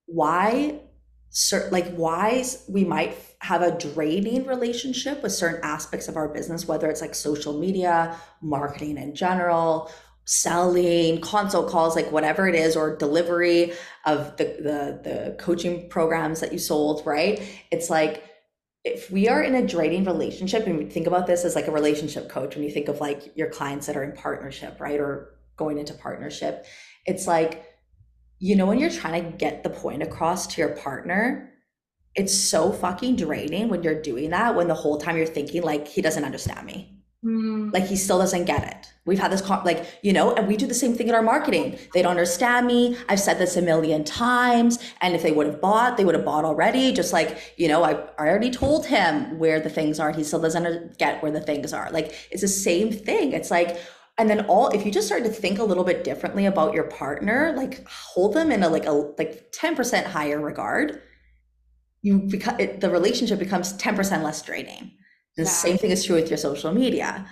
why 0.07 0.81
certain 1.31 1.71
like 1.71 1.95
why 1.95 2.45
we 2.69 2.85
might 2.85 3.17
have 3.41 3.63
a 3.63 3.79
draining 3.79 4.47
relationship 4.47 5.23
with 5.23 5.33
certain 5.33 5.61
aspects 5.63 6.09
of 6.09 6.17
our 6.17 6.29
business, 6.29 6.67
whether 6.67 6.91
it's 6.91 7.01
like 7.01 7.15
social 7.15 7.59
media, 7.59 8.17
marketing 8.43 8.99
in 8.99 9.15
general, 9.15 9.91
selling, 10.25 11.21
consult 11.21 11.71
calls, 11.71 11.97
like 11.97 12.11
whatever 12.13 12.49
it 12.49 12.55
is, 12.55 12.77
or 12.77 12.97
delivery 12.97 13.73
of 14.07 14.37
the 14.37 14.45
the 14.45 15.11
the 15.11 15.37
coaching 15.39 15.89
programs 15.89 16.41
that 16.41 16.53
you 16.53 16.59
sold, 16.59 17.03
right? 17.07 17.41
It's 17.71 17.91
like 17.91 18.25
if 18.85 19.11
we 19.11 19.29
are 19.29 19.43
in 19.43 19.55
a 19.55 19.67
draining 19.67 20.05
relationship 20.05 20.67
and 20.67 20.79
we 20.79 20.85
think 20.87 21.07
about 21.07 21.27
this 21.27 21.45
as 21.45 21.55
like 21.55 21.67
a 21.67 21.73
relationship 21.73 22.29
coach 22.29 22.55
when 22.55 22.65
you 22.65 22.71
think 22.71 22.89
of 22.89 23.01
like 23.01 23.37
your 23.37 23.51
clients 23.51 23.87
that 23.87 23.97
are 23.97 24.05
in 24.05 24.13
partnership 24.13 24.81
right 24.81 25.01
or 25.01 25.39
going 25.57 25.79
into 25.79 25.93
partnership 25.95 26.67
it's 27.07 27.27
like 27.27 27.65
you 28.39 28.57
know 28.57 28.67
when 28.67 28.79
you're 28.79 28.91
trying 28.91 29.23
to 29.23 29.37
get 29.37 29.63
the 29.63 29.71
point 29.71 30.03
across 30.03 30.47
to 30.47 30.61
your 30.61 30.71
partner 30.77 31.53
it's 32.15 32.35
so 32.35 32.73
fucking 32.73 33.17
draining 33.17 33.69
when 33.69 33.83
you're 33.83 34.01
doing 34.01 34.31
that 34.31 34.55
when 34.55 34.69
the 34.69 34.75
whole 34.75 34.99
time 34.99 35.17
you're 35.17 35.27
thinking 35.27 35.63
like 35.63 35.87
he 35.87 36.01
doesn't 36.01 36.25
understand 36.25 36.67
me 36.67 37.01
Mm. 37.25 37.73
Like 37.73 37.87
he 37.87 37.97
still 37.97 38.19
doesn't 38.19 38.45
get 38.45 38.65
it. 38.65 38.93
We've 39.07 39.19
had 39.19 39.33
this, 39.33 39.41
con- 39.41 39.65
like, 39.65 39.87
you 40.03 40.13
know, 40.13 40.35
and 40.35 40.47
we 40.47 40.57
do 40.57 40.67
the 40.67 40.75
same 40.75 40.95
thing 40.95 41.09
in 41.09 41.15
our 41.15 41.23
marketing. 41.23 41.79
They 41.95 42.03
don't 42.03 42.11
understand 42.11 42.67
me. 42.67 42.99
I've 43.09 43.21
said 43.21 43.39
this 43.39 43.57
a 43.57 43.63
million 43.63 44.05
times. 44.05 44.79
And 45.01 45.15
if 45.15 45.23
they 45.23 45.33
would 45.33 45.47
have 45.47 45.61
bought, 45.61 45.97
they 45.97 46.05
would 46.05 46.15
have 46.15 46.25
bought 46.25 46.45
already. 46.45 46.93
Just 46.93 47.13
like, 47.13 47.55
you 47.57 47.67
know, 47.67 47.83
I, 47.83 47.93
I 48.19 48.29
already 48.29 48.51
told 48.51 48.87
him 48.87 49.39
where 49.39 49.59
the 49.59 49.71
things 49.71 49.99
are. 49.99 50.13
He 50.13 50.23
still 50.23 50.41
doesn't 50.41 50.99
get 50.99 51.23
where 51.23 51.33
the 51.33 51.41
things 51.41 51.73
are. 51.73 51.91
Like, 51.91 52.15
it's 52.31 52.43
the 52.43 52.49
same 52.49 52.93
thing. 52.93 53.33
It's 53.33 53.51
like, 53.51 53.81
and 54.19 54.29
then 54.29 54.45
all, 54.47 54.69
if 54.69 54.85
you 54.85 54.93
just 54.93 55.07
start 55.07 55.25
to 55.25 55.31
think 55.31 55.59
a 55.59 55.65
little 55.65 55.85
bit 55.85 56.05
differently 56.05 56.45
about 56.45 56.75
your 56.75 56.85
partner, 56.85 57.55
like 57.57 57.89
hold 57.89 58.35
them 58.35 58.53
in 58.53 58.63
a, 58.63 58.69
like 58.69 58.85
a, 58.85 58.93
like 58.93 59.51
10% 59.53 60.05
higher 60.05 60.39
regard, 60.39 61.01
you 62.03 62.19
become, 62.19 62.61
it, 62.61 62.83
the 62.83 62.91
relationship 62.91 63.39
becomes 63.39 63.73
10% 63.79 64.23
less 64.23 64.43
draining. 64.43 64.93
The 65.37 65.45
yeah. 65.45 65.49
same 65.49 65.79
thing 65.79 65.91
is 65.91 66.05
true 66.05 66.17
with 66.17 66.29
your 66.29 66.37
social 66.37 66.71
media, 66.71 67.27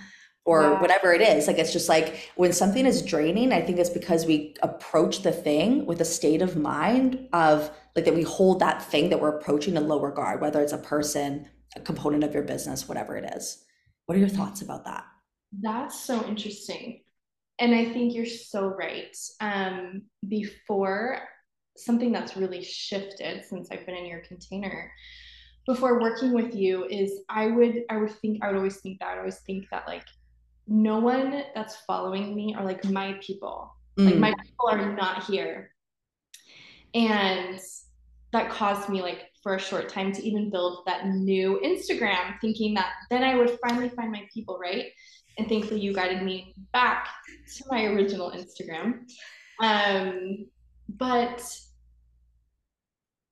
or 0.48 0.76
whatever 0.76 1.12
it 1.12 1.20
is. 1.20 1.46
Like 1.46 1.58
it's 1.58 1.74
just 1.74 1.90
like 1.90 2.30
when 2.36 2.54
something 2.54 2.86
is 2.86 3.02
draining, 3.02 3.52
I 3.52 3.60
think 3.60 3.78
it's 3.78 3.90
because 3.90 4.24
we 4.24 4.54
approach 4.62 5.20
the 5.22 5.30
thing 5.30 5.84
with 5.84 6.00
a 6.00 6.06
state 6.06 6.40
of 6.40 6.56
mind 6.56 7.28
of 7.34 7.70
like 7.94 8.06
that 8.06 8.14
we 8.14 8.22
hold 8.22 8.60
that 8.60 8.82
thing 8.82 9.10
that 9.10 9.20
we're 9.20 9.36
approaching 9.36 9.76
in 9.76 9.86
low 9.86 10.00
regard, 10.00 10.40
whether 10.40 10.62
it's 10.62 10.72
a 10.72 10.78
person, 10.78 11.46
a 11.76 11.80
component 11.80 12.24
of 12.24 12.32
your 12.32 12.44
business, 12.44 12.88
whatever 12.88 13.18
it 13.18 13.30
is. 13.36 13.62
What 14.06 14.16
are 14.16 14.20
your 14.20 14.30
thoughts 14.30 14.62
about 14.62 14.86
that? 14.86 15.04
That's 15.60 16.00
so 16.00 16.24
interesting. 16.26 17.02
And 17.58 17.74
I 17.74 17.92
think 17.92 18.14
you're 18.14 18.24
so 18.24 18.68
right. 18.68 19.14
Um, 19.40 20.04
before 20.26 21.18
something 21.76 22.10
that's 22.10 22.38
really 22.38 22.64
shifted 22.64 23.44
since 23.44 23.68
I've 23.70 23.84
been 23.84 23.96
in 23.96 24.06
your 24.06 24.20
container 24.20 24.90
before 25.66 26.00
working 26.00 26.32
with 26.32 26.54
you 26.54 26.86
is 26.86 27.20
I 27.28 27.48
would 27.48 27.82
I 27.90 27.98
would 27.98 28.12
think 28.22 28.42
I 28.42 28.48
would 28.48 28.56
always 28.56 28.78
think 28.78 28.98
that 29.00 29.08
I 29.08 29.12
would 29.12 29.20
always 29.20 29.40
think 29.40 29.66
that 29.70 29.86
like 29.86 30.06
no 30.68 30.98
one 30.98 31.42
that's 31.54 31.76
following 31.86 32.34
me 32.34 32.54
are 32.56 32.64
like 32.64 32.84
my 32.84 33.18
people. 33.20 33.74
Mm. 33.98 34.06
Like 34.06 34.16
my 34.16 34.34
people 34.42 34.68
are 34.70 34.94
not 34.94 35.24
here. 35.24 35.70
And 36.94 37.58
that 38.32 38.50
caused 38.50 38.88
me 38.88 39.02
like 39.02 39.30
for 39.42 39.54
a 39.54 39.60
short 39.60 39.88
time 39.88 40.12
to 40.12 40.22
even 40.22 40.50
build 40.50 40.82
that 40.86 41.06
new 41.06 41.60
Instagram, 41.64 42.38
thinking 42.40 42.74
that 42.74 42.92
then 43.10 43.22
I 43.22 43.34
would 43.34 43.58
finally 43.66 43.88
find 43.88 44.12
my 44.12 44.24
people, 44.32 44.58
right? 44.60 44.86
And 45.38 45.48
thankfully 45.48 45.80
you 45.80 45.94
guided 45.94 46.22
me 46.22 46.54
back 46.72 47.08
to 47.56 47.64
my 47.70 47.84
original 47.84 48.32
Instagram. 48.32 49.00
Um, 49.60 50.46
but 50.88 51.48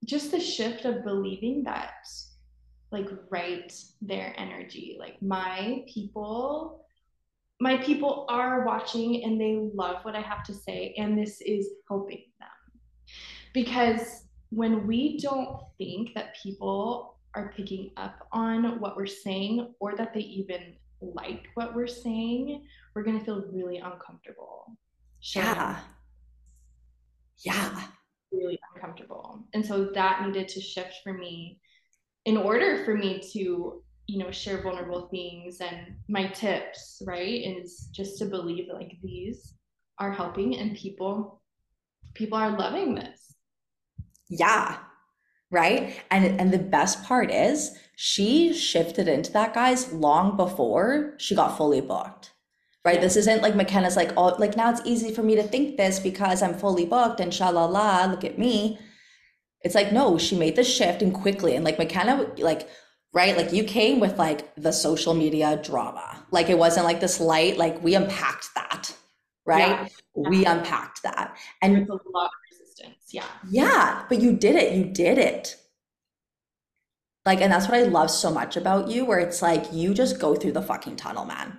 just 0.04 0.30
the 0.30 0.40
shift 0.40 0.84
of 0.84 1.04
believing 1.04 1.64
that 1.64 2.06
like 2.92 3.08
right 3.30 3.72
their 4.00 4.32
energy 4.38 4.96
like 5.00 5.20
my 5.20 5.84
people 5.92 6.85
my 7.60 7.76
people 7.78 8.26
are 8.28 8.64
watching 8.66 9.24
and 9.24 9.40
they 9.40 9.70
love 9.74 10.04
what 10.04 10.14
I 10.14 10.20
have 10.20 10.44
to 10.44 10.54
say, 10.54 10.94
and 10.98 11.18
this 11.18 11.40
is 11.40 11.70
helping 11.88 12.24
them. 12.38 12.48
Because 13.54 14.24
when 14.50 14.86
we 14.86 15.18
don't 15.18 15.60
think 15.78 16.14
that 16.14 16.36
people 16.42 17.18
are 17.34 17.52
picking 17.56 17.90
up 17.96 18.28
on 18.32 18.80
what 18.80 18.96
we're 18.96 19.06
saying 19.06 19.74
or 19.80 19.96
that 19.96 20.12
they 20.14 20.20
even 20.20 20.74
like 21.00 21.46
what 21.54 21.74
we're 21.74 21.86
saying, 21.86 22.66
we're 22.94 23.02
going 23.02 23.18
to 23.18 23.24
feel 23.24 23.44
really 23.52 23.78
uncomfortable. 23.78 24.76
Yeah. 25.34 25.78
Yeah. 27.44 27.82
Really 28.32 28.58
uncomfortable. 28.74 29.46
And 29.54 29.64
so 29.64 29.90
that 29.94 30.26
needed 30.26 30.48
to 30.48 30.60
shift 30.60 30.96
for 31.02 31.12
me 31.12 31.60
in 32.24 32.36
order 32.36 32.84
for 32.84 32.94
me 32.94 33.22
to 33.32 33.82
you 34.06 34.18
know 34.18 34.30
share 34.30 34.62
vulnerable 34.62 35.08
things. 35.08 35.60
And 35.60 35.96
my 36.08 36.28
tips 36.28 37.02
right 37.06 37.42
is 37.44 37.88
just 37.92 38.18
to 38.18 38.26
believe 38.26 38.68
that 38.68 38.76
like 38.76 38.96
these 39.02 39.54
are 39.98 40.12
helping 40.12 40.56
and 40.56 40.76
people 40.76 41.42
people 42.14 42.38
are 42.38 42.56
loving 42.56 42.94
this. 42.94 43.34
Yeah. 44.28 44.78
Right? 45.50 46.00
And 46.10 46.40
and 46.40 46.52
the 46.52 46.58
best 46.58 47.04
part 47.04 47.30
is 47.30 47.78
she 47.96 48.52
shifted 48.52 49.08
into 49.08 49.32
that 49.32 49.54
guys 49.54 49.92
long 49.92 50.36
before 50.36 51.14
she 51.18 51.34
got 51.34 51.56
fully 51.56 51.80
booked. 51.80 52.32
Right? 52.84 53.00
This 53.00 53.16
isn't 53.16 53.42
like 53.42 53.54
mackena's 53.54 53.96
like 53.96 54.12
oh 54.16 54.36
like 54.38 54.56
now 54.56 54.70
it's 54.70 54.82
easy 54.84 55.12
for 55.12 55.22
me 55.22 55.34
to 55.36 55.42
think 55.42 55.76
this 55.76 55.98
because 55.98 56.40
i'm 56.40 56.54
fully 56.54 56.86
booked 56.86 57.18
and 57.18 57.32
shalala 57.32 58.10
look 58.10 58.24
at 58.24 58.38
me. 58.38 58.78
It's 59.62 59.74
like 59.74 59.92
no 59.92 60.18
she 60.18 60.36
made 60.36 60.56
the 60.56 60.64
shift 60.64 61.02
and 61.02 61.12
quickly. 61.12 61.56
And 61.56 61.64
like 61.64 61.78
mackena 61.78 62.38
like 62.38 62.68
right? 63.16 63.34
Like 63.34 63.50
you 63.50 63.64
came 63.64 63.98
with 63.98 64.18
like 64.18 64.54
the 64.56 64.72
social 64.72 65.14
media 65.14 65.58
drama. 65.64 66.22
Like 66.30 66.50
it 66.50 66.58
wasn't 66.58 66.84
like 66.84 67.00
this 67.00 67.18
light, 67.18 67.56
like 67.56 67.82
we 67.82 67.94
unpacked 67.94 68.54
that, 68.54 68.94
right? 69.46 69.90
Yeah. 70.14 70.28
We 70.28 70.44
unpacked 70.44 71.02
that. 71.02 71.34
And 71.62 71.76
There's 71.76 71.88
a 71.88 72.10
lot 72.10 72.26
of 72.26 72.30
resistance. 72.52 73.08
Yeah. 73.10 73.24
Yeah. 73.48 74.04
But 74.10 74.20
you 74.20 74.34
did 74.36 74.54
it. 74.56 74.74
You 74.74 74.84
did 74.84 75.16
it. 75.16 75.56
Like, 77.24 77.40
and 77.40 77.50
that's 77.50 77.66
what 77.66 77.78
I 77.78 77.84
love 77.84 78.10
so 78.10 78.30
much 78.30 78.54
about 78.54 78.88
you, 78.88 79.06
where 79.06 79.18
it's 79.18 79.40
like 79.40 79.72
you 79.72 79.94
just 79.94 80.20
go 80.20 80.34
through 80.34 80.52
the 80.52 80.60
fucking 80.60 80.96
tunnel, 80.96 81.24
man. 81.24 81.58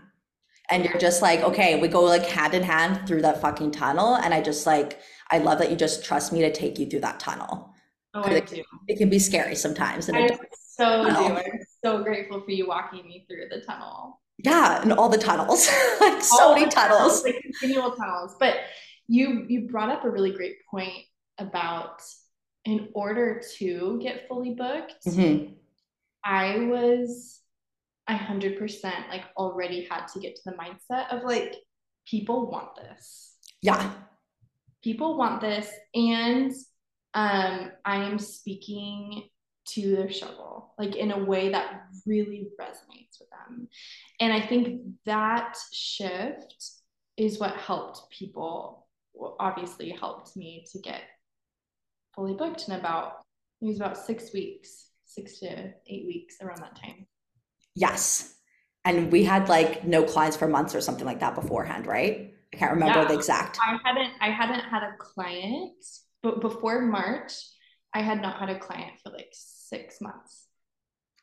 And 0.69 0.85
you're 0.85 0.99
just 0.99 1.23
like, 1.23 1.41
okay, 1.41 1.81
we 1.81 1.87
go 1.87 2.03
like 2.03 2.27
hand 2.27 2.53
in 2.53 2.61
hand 2.61 3.07
through 3.07 3.23
that 3.23 3.41
fucking 3.41 3.71
tunnel. 3.71 4.15
And 4.15 4.31
I 4.31 4.41
just 4.41 4.67
like, 4.67 4.99
I 5.31 5.39
love 5.39 5.57
that 5.57 5.71
you 5.71 5.75
just 5.75 6.05
trust 6.05 6.31
me 6.31 6.41
to 6.41 6.51
take 6.51 6.77
you 6.77 6.85
through 6.85 6.99
that 6.99 7.19
tunnel. 7.19 7.73
Oh, 8.13 8.21
I 8.21 8.35
it, 8.35 8.47
do. 8.47 8.63
It 8.87 8.99
can 8.99 9.09
be 9.09 9.17
scary 9.17 9.55
sometimes. 9.55 10.07
And 10.07 10.17
I, 10.17 10.37
so 10.77 11.03
do. 11.03 11.09
I'm 11.09 11.59
so 11.83 12.03
grateful 12.03 12.41
for 12.41 12.51
you 12.51 12.67
walking 12.67 13.05
me 13.05 13.25
through 13.27 13.45
the 13.49 13.61
tunnel. 13.61 14.21
Yeah, 14.37 14.81
and 14.81 14.93
all 14.93 15.09
the 15.09 15.17
tunnels, 15.17 15.67
like 16.01 16.21
so 16.21 16.53
many 16.53 16.69
tunnels, 16.69 16.99
tunnels, 16.99 17.23
like 17.23 17.41
continual 17.41 17.91
tunnels. 17.91 18.35
But 18.39 18.57
you 19.07 19.45
you 19.47 19.67
brought 19.67 19.89
up 19.89 20.03
a 20.03 20.09
really 20.09 20.31
great 20.31 20.57
point 20.69 21.05
about 21.39 22.01
in 22.65 22.89
order 22.93 23.41
to 23.57 23.99
get 24.01 24.27
fully 24.27 24.51
booked, 24.51 25.05
mm-hmm. 25.07 25.53
I 26.23 26.59
was 26.59 27.39
a 28.07 28.15
hundred 28.15 28.57
percent 28.57 29.09
like 29.09 29.23
already 29.35 29.87
had 29.89 30.07
to 30.07 30.19
get 30.19 30.35
to 30.35 30.41
the 30.45 30.51
mindset 30.51 31.09
of 31.11 31.23
like 31.23 31.55
people 32.05 32.49
want 32.49 32.75
this. 32.75 33.35
Yeah. 33.61 33.91
People 34.83 35.17
want 35.17 35.41
this. 35.41 35.69
And 35.93 36.51
um 37.13 37.71
I 37.83 38.03
am 38.03 38.19
speaking 38.19 39.29
to 39.73 39.95
their 39.95 40.11
struggle, 40.11 40.73
like 40.77 40.95
in 40.95 41.11
a 41.11 41.23
way 41.23 41.49
that 41.49 41.83
really 42.05 42.47
resonates 42.59 43.19
with 43.19 43.29
them. 43.29 43.67
And 44.19 44.31
I 44.31 44.41
think 44.41 44.81
that 45.05 45.57
shift 45.73 46.71
is 47.17 47.39
what 47.39 47.55
helped 47.55 48.09
people, 48.11 48.87
obviously 49.39 49.89
helped 49.89 50.35
me 50.35 50.65
to 50.71 50.79
get 50.79 51.01
fully 52.15 52.33
booked 52.33 52.67
in 52.67 52.75
about, 52.75 53.13
it 53.61 53.65
was 53.65 53.77
about 53.77 53.97
six 53.97 54.33
weeks, 54.33 54.89
six 55.05 55.39
to 55.39 55.73
eight 55.87 56.05
weeks 56.05 56.37
around 56.41 56.61
that 56.61 56.75
time. 56.75 57.07
Yes. 57.75 58.35
And 58.85 59.11
we 59.11 59.23
had 59.23 59.49
like 59.49 59.85
no 59.85 60.03
clients 60.03 60.37
for 60.37 60.47
months 60.47 60.73
or 60.73 60.81
something 60.81 61.05
like 61.05 61.19
that 61.19 61.35
beforehand, 61.35 61.87
right? 61.87 62.33
I 62.53 62.57
can't 62.57 62.71
remember 62.71 63.01
yeah, 63.01 63.07
the 63.07 63.13
exact. 63.13 63.59
I 63.61 63.77
hadn't 63.83 64.13
I 64.21 64.29
hadn't 64.29 64.61
had 64.61 64.83
a 64.83 64.95
client, 64.97 65.73
but 66.23 66.39
before 66.39 66.81
March, 66.81 67.33
I 67.93 68.01
had 68.01 68.21
not 68.21 68.39
had 68.39 68.49
a 68.49 68.59
client 68.59 68.93
for 69.03 69.11
like 69.11 69.33
six 69.69 70.01
months. 70.01 70.47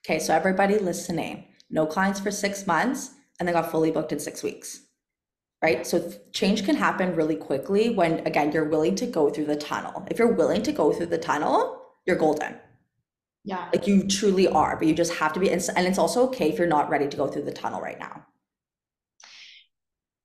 Okay, 0.05 0.19
so 0.19 0.35
everybody 0.35 0.79
listening, 0.79 1.47
no 1.71 1.87
clients 1.87 2.21
for 2.21 2.31
six 2.31 2.67
months 2.67 3.11
and 3.39 3.49
they 3.49 3.53
got 3.53 3.71
fully 3.71 3.91
booked 3.91 4.13
in 4.13 4.21
six 4.21 4.43
weeks. 4.43 4.81
Right. 5.63 5.87
So 5.87 6.13
change 6.33 6.67
can 6.67 6.77
happen 6.77 7.17
really 7.17 7.37
quickly 7.37 7.89
when, 7.89 8.19
again, 8.27 8.53
you're 8.53 8.69
willing 8.69 8.95
to 8.97 9.07
go 9.07 9.31
through 9.31 9.47
the 9.47 9.57
tunnel. 9.57 10.07
If 10.11 10.19
you're 10.19 10.35
willing 10.35 10.63
to 10.63 10.73
go 10.73 10.93
through 10.93 11.07
the 11.07 11.17
tunnel, 11.17 11.81
you're 12.05 12.17
golden. 12.17 12.61
Yeah. 13.45 13.71
Like 13.73 13.87
you 13.87 14.07
truly 14.07 14.47
are, 14.47 14.77
but 14.77 14.89
you 14.89 14.95
just 14.95 15.15
have 15.15 15.33
to 15.33 15.41
be. 15.41 15.51
And 15.51 15.63
it's 15.63 15.97
also 15.97 16.27
okay 16.27 16.51
if 16.51 16.59
you're 16.59 16.67
not 16.67 16.91
ready 16.91 17.09
to 17.09 17.17
go 17.17 17.27
through 17.27 17.45
the 17.45 17.53
tunnel 17.53 17.81
right 17.81 17.99
now. 17.99 18.27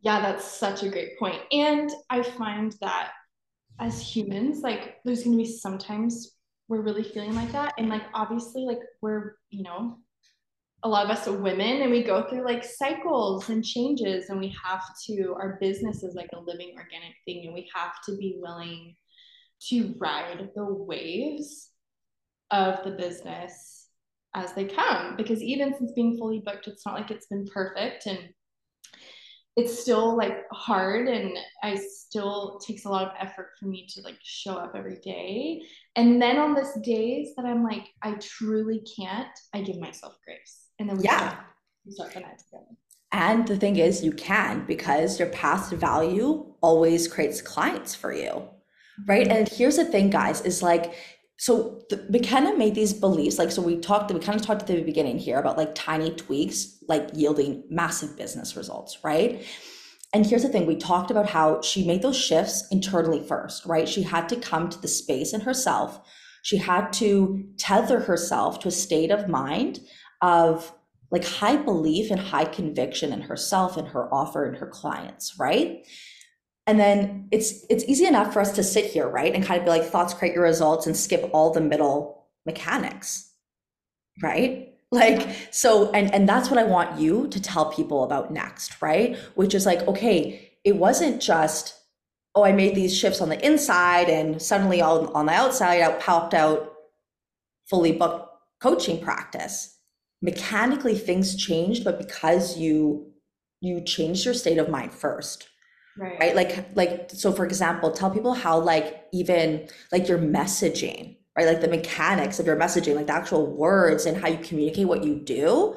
Yeah, 0.02 0.20
that's 0.20 0.44
such 0.44 0.84
a 0.84 0.90
great 0.90 1.18
point. 1.18 1.40
And 1.54 1.90
I 2.10 2.22
find 2.22 2.76
that 2.82 3.12
as 3.80 4.02
humans, 4.02 4.60
like 4.62 4.98
there's 5.06 5.24
going 5.24 5.38
to 5.38 5.44
be 5.44 5.50
sometimes 5.50 6.36
we're 6.70 6.82
really 6.82 7.04
feeling 7.04 7.36
like 7.36 7.52
that. 7.52 7.74
And 7.78 7.90
like 7.90 8.04
obviously 8.14 8.64
like 8.64 8.80
we're 9.02 9.36
you 9.50 9.64
know 9.64 9.98
a 10.84 10.88
lot 10.88 11.04
of 11.04 11.12
us 11.12 11.28
are 11.28 11.36
women 11.36 11.82
and 11.82 11.92
we 11.92 12.04
go 12.04 12.26
through 12.30 12.46
like 12.46 12.64
cycles 12.64 13.50
and 13.50 13.66
changes 13.66 14.30
and 14.30 14.40
we 14.40 14.56
have 14.64 14.82
to 15.06 15.34
our 15.34 15.58
business 15.60 16.04
is 16.04 16.16
like 16.16 16.30
a 16.34 16.40
living 16.40 16.74
organic 16.78 17.16
thing 17.26 17.44
and 17.46 17.54
we 17.54 17.70
have 17.76 18.02
to 18.06 18.16
be 18.16 18.38
willing 18.40 18.96
to 19.68 19.94
ride 19.98 20.50
the 20.56 20.64
waves 20.64 21.72
of 22.52 22.82
the 22.86 22.92
business 22.92 23.88
as 24.36 24.54
they 24.54 24.64
come. 24.64 25.18
Because 25.18 25.42
even 25.42 25.76
since 25.78 25.92
being 25.92 26.18
fully 26.18 26.40
booked 26.46 26.68
it's 26.68 26.86
not 26.86 26.96
like 26.96 27.12
it's 27.12 27.28
been 27.28 27.46
perfect 27.48 28.06
and 28.06 28.30
it's 29.56 29.80
still 29.80 30.16
like 30.16 30.46
hard 30.52 31.08
and 31.08 31.38
I 31.64 31.76
still 31.76 32.60
takes 32.66 32.86
a 32.86 32.90
lot 32.90 33.04
of 33.04 33.14
effort 33.20 33.50
for 33.60 33.66
me 33.66 33.88
to 33.90 34.02
like 34.02 34.18
show 34.24 34.56
up 34.56 34.74
every 34.76 35.00
day. 35.04 35.62
And 35.96 36.22
then 36.22 36.38
on 36.38 36.54
this 36.54 36.78
days 36.82 37.34
that 37.36 37.46
I'm 37.46 37.64
like, 37.64 37.88
I 38.02 38.14
truly 38.14 38.82
can't, 38.98 39.28
I 39.54 39.62
give 39.62 39.78
myself 39.78 40.16
grace. 40.26 40.68
And 40.80 40.90
then 40.90 40.98
we 40.98 41.04
yeah. 41.04 41.18
start, 41.18 41.46
we 41.86 41.92
start 41.92 42.14
the 42.14 42.20
night 42.22 42.40
together. 42.40 42.66
And 43.12 43.48
the 43.48 43.58
thing 43.58 43.78
is, 43.78 44.04
you 44.04 44.12
can 44.12 44.66
because 44.66 45.20
your 45.20 45.30
past 45.30 45.74
value 45.74 46.54
always 46.62 47.08
creates 47.08 47.42
clients 47.42 47.96
for 47.96 48.14
you. 48.14 48.48
Right. 49.08 49.28
Mm-hmm. 49.28 49.38
And 49.38 49.50
here's 49.50 49.78
the 49.78 49.86
thing, 49.86 50.10
guys, 50.10 50.42
is 50.42 50.62
like 50.62 50.94
so 51.40 51.82
the, 51.90 51.96
Mackena 52.12 52.58
made 52.58 52.76
these 52.76 52.92
beliefs 52.92 53.40
like 53.40 53.50
so 53.50 53.62
we 53.62 53.78
talked 53.78 54.12
we 54.12 54.20
kind 54.20 54.38
of 54.38 54.46
talked 54.46 54.62
at 54.62 54.68
the 54.68 54.84
beginning 54.84 55.18
here 55.18 55.40
about 55.40 55.58
like 55.58 55.74
tiny 55.74 56.12
tweaks 56.12 56.78
like 56.90 57.10
yielding 57.14 57.64
massive 57.70 58.18
business 58.18 58.58
results 58.58 59.00
right? 59.04 59.46
And 60.14 60.26
here's 60.26 60.44
the 60.44 60.50
thing 60.50 60.66
we 60.66 60.76
talked 60.76 61.12
about 61.12 61.30
how 61.30 61.62
she 61.62 61.88
made 61.88 62.02
those 62.02 62.20
shifts 62.20 62.68
internally 62.72 63.26
first 63.26 63.66
right? 63.66 63.88
She 63.88 64.04
had 64.04 64.28
to 64.30 64.36
come 64.36 64.70
to 64.70 64.82
the 64.82 64.90
space 64.90 65.34
in 65.34 65.42
herself. 65.42 66.02
She 66.44 66.58
had 66.58 66.92
to 66.94 67.46
tether 67.58 68.02
herself 68.02 68.60
to 68.60 68.68
a 68.68 68.72
state 68.72 69.10
of 69.10 69.30
mind 69.30 69.80
of 70.22 70.74
like 71.10 71.24
high 71.24 71.56
belief 71.56 72.12
and 72.12 72.20
high 72.20 72.46
conviction 72.46 73.14
in 73.14 73.22
herself 73.22 73.78
and 73.78 73.88
her 73.88 74.14
offer 74.14 74.46
and 74.46 74.58
her 74.58 74.68
clients, 74.68 75.40
right? 75.40 75.86
And 76.70 76.80
then 76.80 77.28
it's 77.32 77.66
it's 77.68 77.84
easy 77.86 78.06
enough 78.06 78.32
for 78.32 78.42
us 78.42 78.52
to 78.52 78.62
sit 78.62 78.86
here, 78.86 79.10
right? 79.10 79.34
And 79.34 79.44
kind 79.44 79.60
of 79.60 79.66
be 79.66 79.72
like 79.72 79.86
thoughts 79.86 80.14
create 80.14 80.36
your 80.36 80.44
results 80.44 80.86
and 80.86 80.96
skip 80.96 81.28
all 81.34 81.52
the 81.52 81.62
middle 81.62 82.28
mechanics. 82.46 83.32
Right? 84.22 84.68
Like 84.92 85.28
so 85.52 85.92
and 85.92 86.14
and 86.14 86.30
that's 86.30 86.50
what 86.50 86.60
I 86.60 86.64
want 86.64 87.00
you 87.00 87.28
to 87.30 87.42
tell 87.42 87.72
people 87.72 88.04
about 88.04 88.32
next, 88.32 88.82
right? 88.84 89.18
Which 89.34 89.56
is 89.56 89.66
like 89.66 89.88
okay, 89.88 90.52
it 90.64 90.76
wasn't 90.76 91.22
just 91.22 91.76
oh, 92.36 92.44
I 92.44 92.52
made 92.52 92.76
these 92.76 92.96
shifts 92.96 93.22
on 93.22 93.30
the 93.30 93.44
inside 93.44 94.08
and 94.08 94.40
suddenly 94.40 94.82
all 94.82 95.12
on 95.16 95.26
the 95.26 95.34
outside 95.34 95.82
I 95.82 95.92
popped 95.94 96.36
out 96.36 96.74
fully 97.68 97.92
booked 97.92 98.30
coaching 98.62 99.02
practice 99.02 99.76
mechanically 100.22 100.98
things 100.98 101.36
changed 101.36 101.84
but 101.84 101.98
because 101.98 102.58
you 102.58 103.12
you 103.62 103.82
changed 103.82 104.26
your 104.26 104.34
state 104.34 104.58
of 104.58 104.70
mind 104.70 104.92
first 104.92 105.48
right. 106.00 106.20
right? 106.20 106.36
Like 106.36 106.76
like 106.76 107.12
so 107.12 107.32
for 107.32 107.46
example 107.46 107.92
tell 107.92 108.10
people 108.10 108.34
how 108.34 108.60
like 108.60 109.04
even 109.12 109.68
like 109.92 110.08
your 110.08 110.20
messaging 110.20 111.18
right? 111.38 111.46
Like 111.46 111.62
the 111.62 111.68
mechanics 111.70 112.40
of 112.40 112.46
your 112.46 112.58
messaging 112.58 112.96
like 112.96 113.08
the 113.08 113.14
actual 113.14 113.46
words 113.46 114.06
and 114.06 114.18
how 114.18 114.28
you 114.28 114.38
communicate 114.40 114.88
what 114.88 115.04
you 115.04 115.16
do 115.16 115.76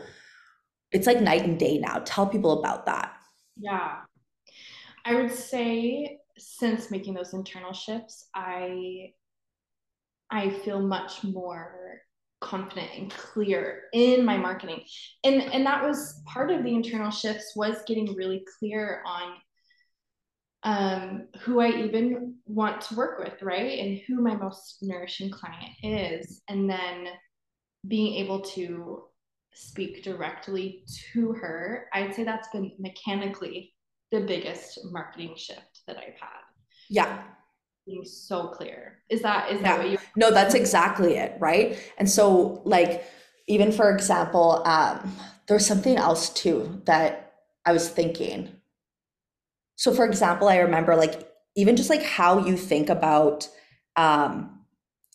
it's 0.91 1.07
like 1.07 1.21
night 1.21 1.45
and 1.45 1.59
day 1.59 1.79
now. 1.79 2.03
Tell 2.05 2.27
people 2.27 2.61
about 2.61 2.85
that. 2.87 3.17
Yeah. 3.57 4.01
I 5.05 5.15
would 5.15 5.33
say 5.33 6.19
since 6.39 6.91
making 6.91 7.15
those 7.15 7.35
internal 7.35 7.73
shifts 7.75 8.29
i 8.35 9.13
i 10.31 10.49
feel 10.49 10.81
much 10.81 11.23
more 11.23 12.01
confident 12.43 12.89
and 12.97 13.11
clear 13.11 13.85
in 13.93 14.25
my 14.25 14.37
marketing. 14.37 14.83
And 15.25 15.43
and 15.43 15.65
that 15.65 15.83
was 15.83 16.21
part 16.27 16.51
of 16.51 16.65
the 16.65 16.75
internal 16.75 17.11
shifts 17.11 17.53
was 17.57 17.77
getting 17.87 18.15
really 18.15 18.45
clear 18.59 19.03
on 19.07 19.35
um, 20.65 21.29
who 21.41 21.61
I 21.61 21.69
even 21.69 22.37
want 22.47 22.81
to 22.83 22.95
work 22.95 23.19
with, 23.19 23.43
right? 23.43 23.79
And 23.79 24.01
who 24.07 24.23
my 24.23 24.37
most 24.37 24.79
nourishing 24.83 25.31
client 25.31 25.73
is. 25.83 26.43
And 26.49 26.69
then 26.71 27.09
being 27.89 28.15
able 28.15 28.41
to 28.41 29.05
speak 29.55 30.05
directly 30.05 30.85
to 31.13 31.33
her, 31.33 31.89
I'd 31.93 32.15
say 32.15 32.25
that's 32.25 32.49
been 32.49 32.73
mechanically 32.79 33.75
the 34.13 34.21
biggest 34.21 34.79
marketing 34.91 35.35
shift 35.37 35.81
that 35.87 35.97
I've 35.97 36.19
had. 36.21 36.43
Yeah 36.89 37.23
being 37.87 38.05
so 38.05 38.49
clear. 38.49 38.99
Is 39.09 39.23
that 39.23 39.51
is 39.51 39.61
that 39.63 39.79
what 39.79 39.91
you 39.91 39.99
No, 40.17 40.31
that's 40.31 40.55
exactly 40.55 41.17
it, 41.17 41.37
right? 41.39 41.79
And 41.99 42.09
so 42.09 42.63
like 42.65 43.05
even 43.47 43.73
for 43.73 43.91
example, 43.91 44.63
um 44.67 45.17
there's 45.47 45.67
something 45.67 45.97
else 45.97 46.31
too 46.31 46.81
that 46.85 47.33
I 47.65 47.73
was 47.73 47.89
thinking. 47.89 48.51
So 49.77 49.95
for 49.95 50.05
example, 50.05 50.49
I 50.49 50.59
remember 50.59 50.97
like 50.97 51.29
even 51.57 51.77
just 51.77 51.91
like 51.91 52.03
how 52.03 52.45
you 52.45 52.57
think 52.57 52.89
about 52.89 53.49
um 53.97 54.63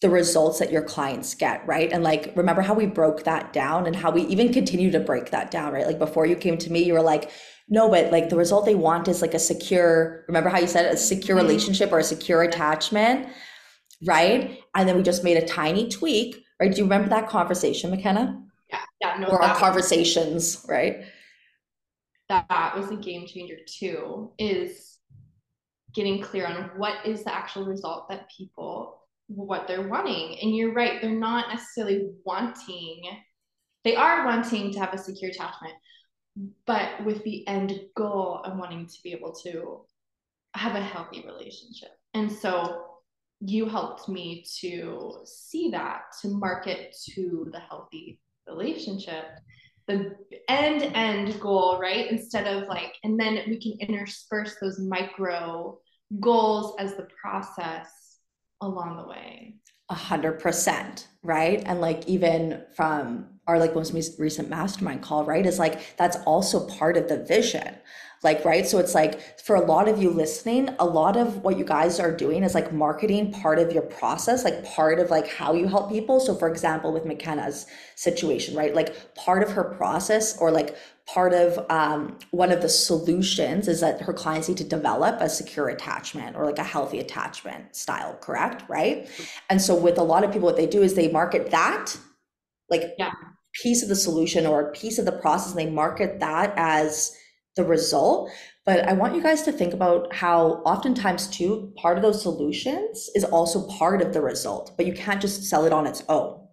the 0.01 0.09
results 0.09 0.59
that 0.59 0.71
your 0.71 0.83
clients 0.83 1.33
get, 1.33 1.65
right? 1.65 1.91
And 1.91 2.03
like, 2.03 2.31
remember 2.35 2.61
how 2.61 2.75
we 2.75 2.85
broke 2.85 3.23
that 3.23 3.51
down 3.51 3.87
and 3.87 3.95
how 3.95 4.11
we 4.11 4.21
even 4.23 4.53
continue 4.53 4.91
to 4.91 4.99
break 4.99 5.31
that 5.31 5.49
down, 5.49 5.73
right? 5.73 5.87
Like, 5.87 5.97
before 5.97 6.27
you 6.27 6.35
came 6.35 6.57
to 6.59 6.71
me, 6.71 6.83
you 6.83 6.93
were 6.93 7.01
like, 7.01 7.31
no, 7.67 7.89
but 7.89 8.11
like 8.11 8.29
the 8.29 8.35
result 8.35 8.65
they 8.65 8.75
want 8.75 9.07
is 9.07 9.21
like 9.21 9.33
a 9.33 9.39
secure, 9.39 10.23
remember 10.27 10.49
how 10.49 10.59
you 10.59 10.67
said 10.67 10.85
it, 10.85 10.93
a 10.93 10.97
secure 10.97 11.37
mm-hmm. 11.37 11.47
relationship 11.47 11.91
or 11.91 11.99
a 11.99 12.03
secure 12.03 12.43
attachment, 12.43 13.27
right? 14.05 14.59
And 14.75 14.87
then 14.87 14.95
we 14.97 15.03
just 15.03 15.23
made 15.23 15.37
a 15.37 15.47
tiny 15.47 15.89
tweak, 15.89 16.43
right? 16.59 16.71
Do 16.71 16.77
you 16.77 16.83
remember 16.83 17.09
that 17.09 17.27
conversation, 17.27 17.91
Mackena? 17.91 18.39
Yeah, 18.69 18.79
yeah, 19.01 19.17
no. 19.19 19.27
Or 19.29 19.41
our 19.41 19.55
conversations, 19.55 20.63
right? 20.69 20.97
That 22.29 22.75
was 22.75 22.91
a 22.91 22.95
game 22.95 23.25
changer 23.25 23.57
too, 23.65 24.31
is 24.37 24.97
getting 25.93 26.21
clear 26.21 26.45
on 26.45 26.71
what 26.77 27.05
is 27.05 27.23
the 27.23 27.33
actual 27.33 27.65
result 27.65 28.09
that 28.09 28.29
people 28.35 29.01
what 29.27 29.67
they're 29.67 29.87
wanting. 29.87 30.37
And 30.41 30.55
you're 30.55 30.73
right, 30.73 31.01
they're 31.01 31.11
not 31.11 31.49
necessarily 31.49 32.09
wanting, 32.25 33.01
they 33.83 33.95
are 33.95 34.25
wanting 34.25 34.71
to 34.73 34.79
have 34.79 34.93
a 34.93 34.97
secure 34.97 35.31
attachment, 35.31 35.73
but 36.65 37.03
with 37.05 37.23
the 37.23 37.47
end 37.47 37.79
goal 37.95 38.41
of 38.43 38.57
wanting 38.57 38.87
to 38.87 38.97
be 39.03 39.13
able 39.13 39.33
to 39.43 39.81
have 40.53 40.75
a 40.75 40.81
healthy 40.81 41.23
relationship. 41.25 41.89
And 42.13 42.31
so 42.31 42.83
you 43.39 43.67
helped 43.67 44.09
me 44.09 44.43
to 44.61 45.19
see 45.25 45.69
that, 45.71 46.03
to 46.21 46.29
market 46.29 46.95
to 47.13 47.47
the 47.51 47.59
healthy 47.59 48.19
relationship, 48.47 49.25
the 49.87 50.15
end 50.49 50.83
end 50.95 51.39
goal, 51.39 51.79
right? 51.79 52.11
Instead 52.11 52.47
of 52.47 52.67
like, 52.67 52.93
and 53.03 53.19
then 53.19 53.41
we 53.47 53.59
can 53.59 53.77
intersperse 53.79 54.55
those 54.61 54.79
micro 54.79 55.79
goals 56.19 56.75
as 56.79 56.95
the 56.95 57.07
process 57.19 57.89
along 58.61 58.97
the 58.97 59.07
way. 59.07 59.55
A 59.89 59.95
hundred 59.95 60.39
percent, 60.39 61.07
right? 61.23 61.63
And 61.65 61.79
like 61.79 62.07
even 62.07 62.63
from 62.75 63.27
our 63.47 63.57
like 63.57 63.73
most 63.73 63.93
recent 64.19 64.49
mastermind 64.49 65.01
call, 65.01 65.23
right? 65.23 65.45
Is 65.45 65.59
like 65.59 65.95
that's 65.95 66.17
also 66.25 66.67
part 66.67 66.97
of 66.97 67.07
the 67.07 67.23
vision. 67.23 67.77
Like, 68.23 68.43
right. 68.43 68.65
So 68.67 68.79
it's 68.79 68.95
like 68.95 69.39
for 69.39 69.55
a 69.55 69.61
lot 69.61 69.87
of 69.87 70.01
you 70.01 70.09
listening, 70.09 70.69
a 70.79 70.85
lot 70.85 71.15
of 71.17 71.43
what 71.43 71.57
you 71.57 71.63
guys 71.63 71.99
are 71.99 72.11
doing 72.11 72.43
is 72.43 72.55
like 72.55 72.73
marketing 72.73 73.31
part 73.31 73.59
of 73.59 73.71
your 73.71 73.83
process, 73.83 74.43
like 74.43 74.65
part 74.65 74.99
of 74.99 75.09
like 75.09 75.27
how 75.27 75.53
you 75.53 75.67
help 75.67 75.89
people. 75.89 76.19
So, 76.19 76.35
for 76.35 76.49
example, 76.49 76.91
with 76.91 77.05
Mackena's 77.05 77.67
situation, 77.95 78.55
right? 78.55 78.73
Like 78.73 79.15
part 79.15 79.43
of 79.43 79.51
her 79.51 79.63
process 79.63 80.37
or 80.39 80.51
like 80.51 80.75
part 81.05 81.33
of 81.33 81.63
um, 81.69 82.17
one 82.31 82.51
of 82.51 82.61
the 82.61 82.69
solutions 82.69 83.67
is 83.67 83.81
that 83.81 84.01
her 84.01 84.13
clients 84.13 84.49
need 84.49 84.57
to 84.57 84.63
develop 84.63 85.21
a 85.21 85.29
secure 85.29 85.69
attachment 85.69 86.35
or 86.35 86.45
like 86.45 86.59
a 86.59 86.63
healthy 86.63 86.99
attachment 86.99 87.75
style, 87.75 88.17
correct? 88.19 88.63
Right. 88.67 89.07
And 89.49 89.61
so, 89.61 89.75
with 89.75 89.97
a 89.97 90.03
lot 90.03 90.23
of 90.23 90.31
people, 90.31 90.47
what 90.47 90.57
they 90.57 90.67
do 90.67 90.81
is 90.81 90.95
they 90.95 91.09
market 91.09 91.51
that 91.51 91.95
like 92.69 92.83
yeah 92.97 93.11
piece 93.61 93.81
of 93.81 93.89
the 93.89 93.95
solution 93.95 94.45
or 94.45 94.61
a 94.61 94.71
piece 94.71 94.99
of 94.99 95.05
the 95.05 95.11
process 95.11 95.51
and 95.51 95.59
they 95.59 95.71
market 95.71 96.19
that 96.19 96.53
as 96.57 97.15
the 97.57 97.65
result 97.65 98.31
but 98.65 98.87
i 98.87 98.93
want 98.93 99.13
you 99.13 99.21
guys 99.21 99.41
to 99.41 99.51
think 99.51 99.73
about 99.73 100.13
how 100.15 100.61
oftentimes 100.65 101.27
too 101.27 101.73
part 101.75 101.97
of 101.97 102.03
those 102.03 102.21
solutions 102.21 103.09
is 103.15 103.25
also 103.25 103.67
part 103.67 104.01
of 104.01 104.13
the 104.13 104.21
result 104.21 104.71
but 104.77 104.85
you 104.85 104.93
can't 104.93 105.21
just 105.21 105.43
sell 105.43 105.65
it 105.65 105.73
on 105.73 105.85
its 105.85 106.03
own 106.07 106.47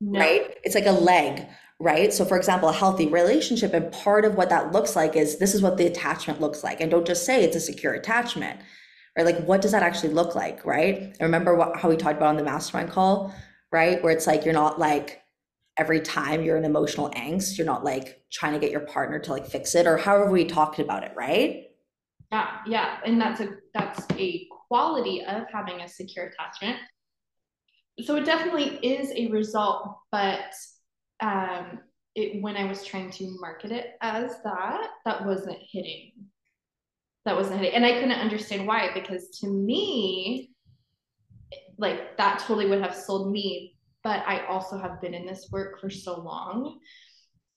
no. 0.00 0.18
right? 0.18 0.56
It's 0.64 0.74
like 0.74 0.86
a 0.86 0.92
leg 0.92 1.46
right? 1.82 2.12
So 2.12 2.24
for 2.24 2.36
example 2.36 2.68
a 2.68 2.74
healthy 2.74 3.06
relationship 3.06 3.72
and 3.72 3.90
part 3.92 4.24
of 4.24 4.34
what 4.34 4.50
that 4.50 4.72
looks 4.72 4.96
like 4.96 5.16
is 5.16 5.38
this 5.38 5.54
is 5.54 5.62
what 5.62 5.78
the 5.78 5.86
attachment 5.86 6.40
looks 6.40 6.62
like. 6.62 6.80
And 6.80 6.90
don't 6.90 7.06
just 7.06 7.24
say 7.24 7.42
it's 7.42 7.56
a 7.56 7.60
secure 7.60 7.94
attachment 7.94 8.60
right? 9.16 9.26
Like 9.26 9.44
what 9.44 9.62
does 9.62 9.72
that 9.72 9.82
actually 9.82 10.12
look 10.12 10.34
like 10.34 10.64
right? 10.64 10.98
And 10.98 11.20
remember 11.20 11.54
what, 11.54 11.76
how 11.76 11.88
we 11.88 11.96
talked 11.96 12.16
about 12.16 12.30
on 12.30 12.36
the 12.36 12.44
mastermind 12.44 12.90
call 12.90 13.34
right? 13.72 14.02
Where 14.02 14.12
it's 14.12 14.26
like 14.26 14.44
you're 14.44 14.54
not 14.54 14.78
like 14.78 15.19
every 15.80 16.00
time 16.00 16.42
you're 16.42 16.58
in 16.58 16.66
emotional 16.66 17.10
angst, 17.12 17.56
you're 17.56 17.66
not 17.66 17.82
like 17.82 18.22
trying 18.30 18.52
to 18.52 18.58
get 18.58 18.70
your 18.70 18.82
partner 18.82 19.18
to 19.18 19.32
like 19.32 19.46
fix 19.46 19.74
it 19.74 19.86
or 19.86 19.96
however 19.96 20.30
we 20.30 20.44
talked 20.44 20.78
about 20.78 21.02
it, 21.02 21.12
right? 21.16 21.68
Yeah, 22.30 22.58
yeah. 22.66 22.98
And 23.06 23.18
that's 23.18 23.40
a 23.40 23.48
that's 23.72 24.04
a 24.18 24.46
quality 24.68 25.24
of 25.24 25.44
having 25.50 25.80
a 25.80 25.88
secure 25.88 26.26
attachment. 26.26 26.76
So 28.04 28.16
it 28.16 28.26
definitely 28.26 28.76
is 28.86 29.10
a 29.16 29.28
result, 29.28 29.96
but 30.12 30.52
um 31.20 31.80
it 32.14 32.42
when 32.42 32.56
I 32.56 32.64
was 32.64 32.84
trying 32.84 33.10
to 33.12 33.38
market 33.40 33.72
it 33.72 33.92
as 34.02 34.42
that, 34.44 34.86
that 35.06 35.24
wasn't 35.24 35.58
hitting. 35.72 36.12
That 37.24 37.36
wasn't 37.36 37.60
hitting. 37.60 37.74
And 37.74 37.86
I 37.86 37.94
couldn't 37.94 38.12
understand 38.12 38.66
why, 38.66 38.90
because 38.92 39.30
to 39.40 39.46
me, 39.46 40.50
like 41.78 42.18
that 42.18 42.40
totally 42.40 42.66
would 42.66 42.82
have 42.82 42.94
sold 42.94 43.32
me 43.32 43.78
but 44.02 44.24
I 44.26 44.46
also 44.46 44.78
have 44.78 45.00
been 45.00 45.14
in 45.14 45.26
this 45.26 45.48
work 45.50 45.80
for 45.80 45.90
so 45.90 46.20
long 46.20 46.78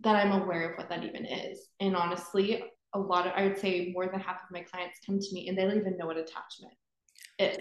that 0.02 0.16
I'm 0.16 0.42
aware 0.42 0.72
of 0.72 0.78
what 0.78 0.90
that 0.90 1.04
even 1.04 1.26
is. 1.26 1.68
And 1.80 1.96
honestly, 1.96 2.64
a 2.94 3.00
lot 3.00 3.26
of 3.26 3.34
I 3.36 3.44
would 3.44 3.58
say 3.58 3.92
more 3.94 4.08
than 4.08 4.20
half 4.20 4.44
of 4.44 4.52
my 4.52 4.62
clients 4.62 5.00
come 5.06 5.20
to 5.20 5.34
me 5.34 5.48
and 5.48 5.58
they 5.58 5.64
don't 5.64 5.78
even 5.78 5.98
know 5.98 6.06
what 6.06 6.18
attachment 6.18 6.74
is. 7.40 7.58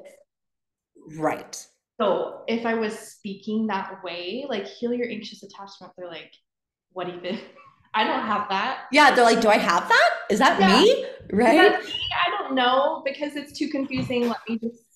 Right. 1.16 1.66
So 2.01 2.42
if 2.49 2.66
I 2.66 2.75
was 2.75 2.99
speaking 2.99 3.66
that 3.68 4.03
way, 4.03 4.45
like 4.49 4.66
heal 4.66 4.92
your 4.92 5.09
anxious 5.09 5.42
attachment, 5.42 5.92
they're 5.97 6.09
like, 6.09 6.33
what 6.90 7.09
even? 7.09 7.38
I 7.95 8.05
don't 8.05 8.27
have 8.27 8.49
that. 8.49 8.85
Yeah, 8.90 9.14
they're 9.14 9.25
like, 9.25 9.42
do 9.42 9.49
I 9.49 9.59
have 9.59 9.87
that? 9.87 10.11
Is 10.31 10.38
that 10.38 10.59
yeah. 10.59 10.81
me? 10.81 11.07
Right? 11.31 11.85
Me? 11.85 11.92
I 12.27 12.31
don't 12.31 12.55
know 12.55 13.03
because 13.05 13.37
it's 13.37 13.57
too 13.57 13.68
confusing. 13.68 14.29
Let 14.29 14.38
me 14.49 14.59
just 14.59 14.91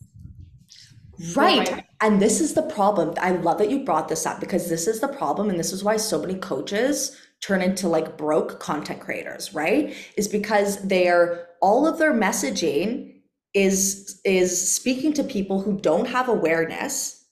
Right. 1.35 1.85
And 2.01 2.21
this 2.21 2.41
is 2.41 2.55
the 2.55 2.63
problem. 2.63 3.15
I 3.21 3.31
love 3.31 3.59
that 3.59 3.71
you 3.71 3.85
brought 3.85 4.09
this 4.09 4.27
up 4.27 4.41
because 4.41 4.69
this 4.69 4.87
is 4.87 5.01
the 5.01 5.09
problem. 5.09 5.51
And 5.51 5.59
this 5.59 5.73
is 5.73 5.83
why 5.83 5.97
so 5.97 6.21
many 6.21 6.35
coaches 6.35 7.17
turn 7.41 7.63
into 7.63 7.89
like 7.89 8.17
broke 8.19 8.61
content 8.61 9.01
creators, 9.01 9.55
right? 9.55 9.95
Is 10.17 10.29
because 10.29 10.87
they're 10.87 11.49
all 11.61 11.87
of 11.87 11.99
their 11.99 12.13
messaging 12.13 13.15
is 13.55 14.21
is 14.25 14.75
speaking 14.75 15.13
to 15.15 15.25
people 15.25 15.63
who 15.63 15.79
don't 15.81 16.09
have 16.09 16.29
awareness, 16.29 17.25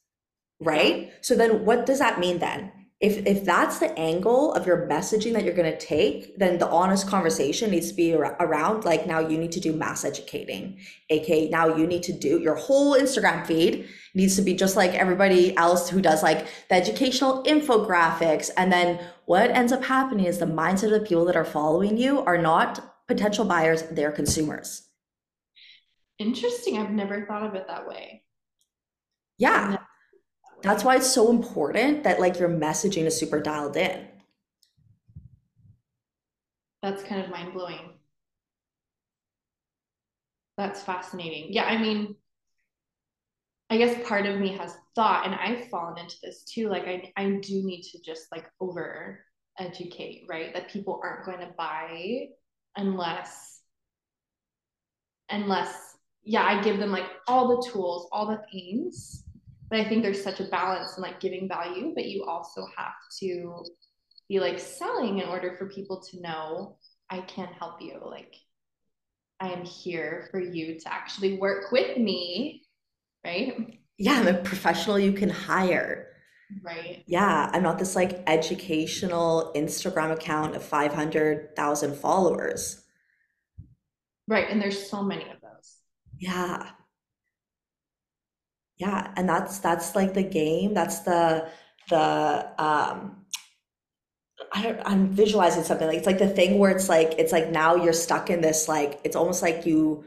right? 0.60 1.12
So 1.20 1.34
then 1.34 1.64
what 1.64 1.84
does 1.86 1.98
that 1.98 2.18
mean 2.18 2.38
then? 2.38 2.72
If 3.00 3.26
if 3.26 3.44
that's 3.44 3.78
the 3.78 3.98
angle 3.98 4.52
of 4.54 4.66
your 4.66 4.86
messaging 4.88 5.32
that 5.32 5.44
you're 5.44 5.54
going 5.54 5.70
to 5.70 5.78
take 5.78 6.38
then 6.38 6.58
the 6.58 6.68
honest 6.68 7.08
conversation 7.08 7.70
needs 7.70 7.90
to 7.90 7.94
be 7.94 8.14
around 8.14 8.84
like 8.84 9.06
now 9.06 9.18
you 9.18 9.36
need 9.36 9.50
to 9.52 9.60
do 9.60 9.72
mass 9.72 10.04
educating 10.04 10.78
aka 11.10 11.48
now 11.50 11.76
you 11.76 11.86
need 11.86 12.02
to 12.02 12.12
do 12.12 12.38
your 12.40 12.54
whole 12.54 12.94
instagram 12.98 13.44
feed 13.44 13.88
needs 14.14 14.36
to 14.36 14.42
be 14.42 14.54
just 14.54 14.76
like 14.76 14.94
everybody 14.94 15.56
else 15.56 15.88
who 15.90 16.00
does 16.00 16.22
like 16.22 16.46
the 16.68 16.74
educational 16.74 17.42
infographics 17.44 18.50
and 18.56 18.72
then 18.72 19.00
what 19.26 19.50
ends 19.50 19.72
up 19.72 19.84
happening 19.84 20.26
is 20.26 20.38
the 20.38 20.46
mindset 20.46 20.84
of 20.84 21.00
the 21.00 21.06
people 21.06 21.24
that 21.24 21.36
are 21.36 21.44
following 21.44 21.98
you 21.98 22.20
are 22.20 22.38
not 22.38 23.06
potential 23.08 23.44
buyers 23.44 23.82
they're 23.90 24.12
consumers. 24.12 24.88
Interesting 26.18 26.78
i've 26.78 26.90
never 26.92 27.26
thought 27.26 27.42
of 27.42 27.54
it 27.54 27.66
that 27.66 27.88
way. 27.88 28.22
Yeah 29.36 29.78
that's 30.64 30.82
why 30.82 30.96
it's 30.96 31.12
so 31.12 31.28
important 31.28 32.04
that 32.04 32.20
like 32.20 32.38
your 32.38 32.48
messaging 32.48 33.04
is 33.04 33.14
super 33.16 33.38
dialed 33.38 33.76
in. 33.76 34.08
That's 36.82 37.02
kind 37.02 37.22
of 37.22 37.30
mind 37.30 37.52
blowing. 37.52 37.90
That's 40.56 40.82
fascinating. 40.82 41.52
Yeah, 41.52 41.64
I 41.64 41.76
mean, 41.76 42.16
I 43.68 43.76
guess 43.76 44.08
part 44.08 44.24
of 44.24 44.40
me 44.40 44.56
has 44.56 44.74
thought, 44.94 45.26
and 45.26 45.34
I've 45.34 45.68
fallen 45.68 45.98
into 45.98 46.16
this 46.22 46.44
too. 46.44 46.68
Like, 46.70 46.86
I, 46.86 47.12
I 47.16 47.24
do 47.42 47.62
need 47.62 47.82
to 47.92 48.00
just 48.00 48.32
like 48.32 48.46
over 48.58 49.20
educate, 49.58 50.24
right? 50.30 50.54
That 50.54 50.70
people 50.70 50.98
aren't 51.02 51.26
going 51.26 51.40
to 51.40 51.52
buy 51.58 52.28
unless, 52.76 53.60
unless, 55.28 55.96
yeah, 56.22 56.44
I 56.44 56.62
give 56.62 56.78
them 56.78 56.90
like 56.90 57.10
all 57.28 57.48
the 57.48 57.68
tools, 57.70 58.08
all 58.12 58.26
the 58.26 58.40
things 58.50 59.23
but 59.70 59.80
I 59.80 59.88
think 59.88 60.02
there's 60.02 60.22
such 60.22 60.40
a 60.40 60.44
balance 60.44 60.96
in 60.96 61.02
like 61.02 61.20
giving 61.20 61.48
value, 61.48 61.92
but 61.94 62.06
you 62.06 62.24
also 62.24 62.66
have 62.76 62.94
to 63.20 63.64
be 64.28 64.40
like 64.40 64.58
selling 64.58 65.18
in 65.18 65.28
order 65.28 65.56
for 65.56 65.68
people 65.68 66.00
to 66.10 66.20
know 66.20 66.76
I 67.10 67.20
can 67.20 67.48
help 67.58 67.80
you. 67.80 68.00
Like 68.04 68.34
I 69.40 69.48
am 69.48 69.64
here 69.64 70.28
for 70.30 70.40
you 70.40 70.78
to 70.78 70.92
actually 70.92 71.38
work 71.38 71.72
with 71.72 71.96
me, 71.96 72.62
right? 73.24 73.78
Yeah, 73.98 74.14
I'm 74.14 74.28
a 74.28 74.34
professional 74.34 74.98
you 74.98 75.12
can 75.12 75.30
hire. 75.30 76.08
Right. 76.62 77.02
Yeah, 77.06 77.50
I'm 77.52 77.62
not 77.62 77.78
this 77.78 77.96
like 77.96 78.22
educational 78.26 79.52
Instagram 79.56 80.12
account 80.12 80.54
of 80.54 80.62
500,000 80.62 81.96
followers. 81.96 82.82
Right, 84.28 84.48
and 84.48 84.60
there's 84.60 84.90
so 84.90 85.02
many 85.02 85.24
of 85.24 85.40
those. 85.40 85.76
Yeah 86.18 86.70
yeah 88.78 89.12
and 89.16 89.28
that's 89.28 89.58
that's 89.58 89.94
like 89.94 90.14
the 90.14 90.22
game 90.22 90.74
that's 90.74 91.00
the 91.00 91.48
the 91.90 92.46
um 92.58 93.24
I 94.52 94.62
don't, 94.62 94.80
I'm 94.84 95.08
visualizing 95.08 95.62
something 95.62 95.86
like 95.86 95.98
it's 95.98 96.06
like 96.06 96.18
the 96.18 96.28
thing 96.28 96.58
where 96.58 96.70
it's 96.70 96.88
like 96.88 97.14
it's 97.18 97.32
like 97.32 97.50
now 97.50 97.76
you're 97.76 97.92
stuck 97.92 98.30
in 98.30 98.40
this 98.40 98.68
like 98.68 99.00
it's 99.04 99.16
almost 99.16 99.42
like 99.42 99.66
you 99.66 100.04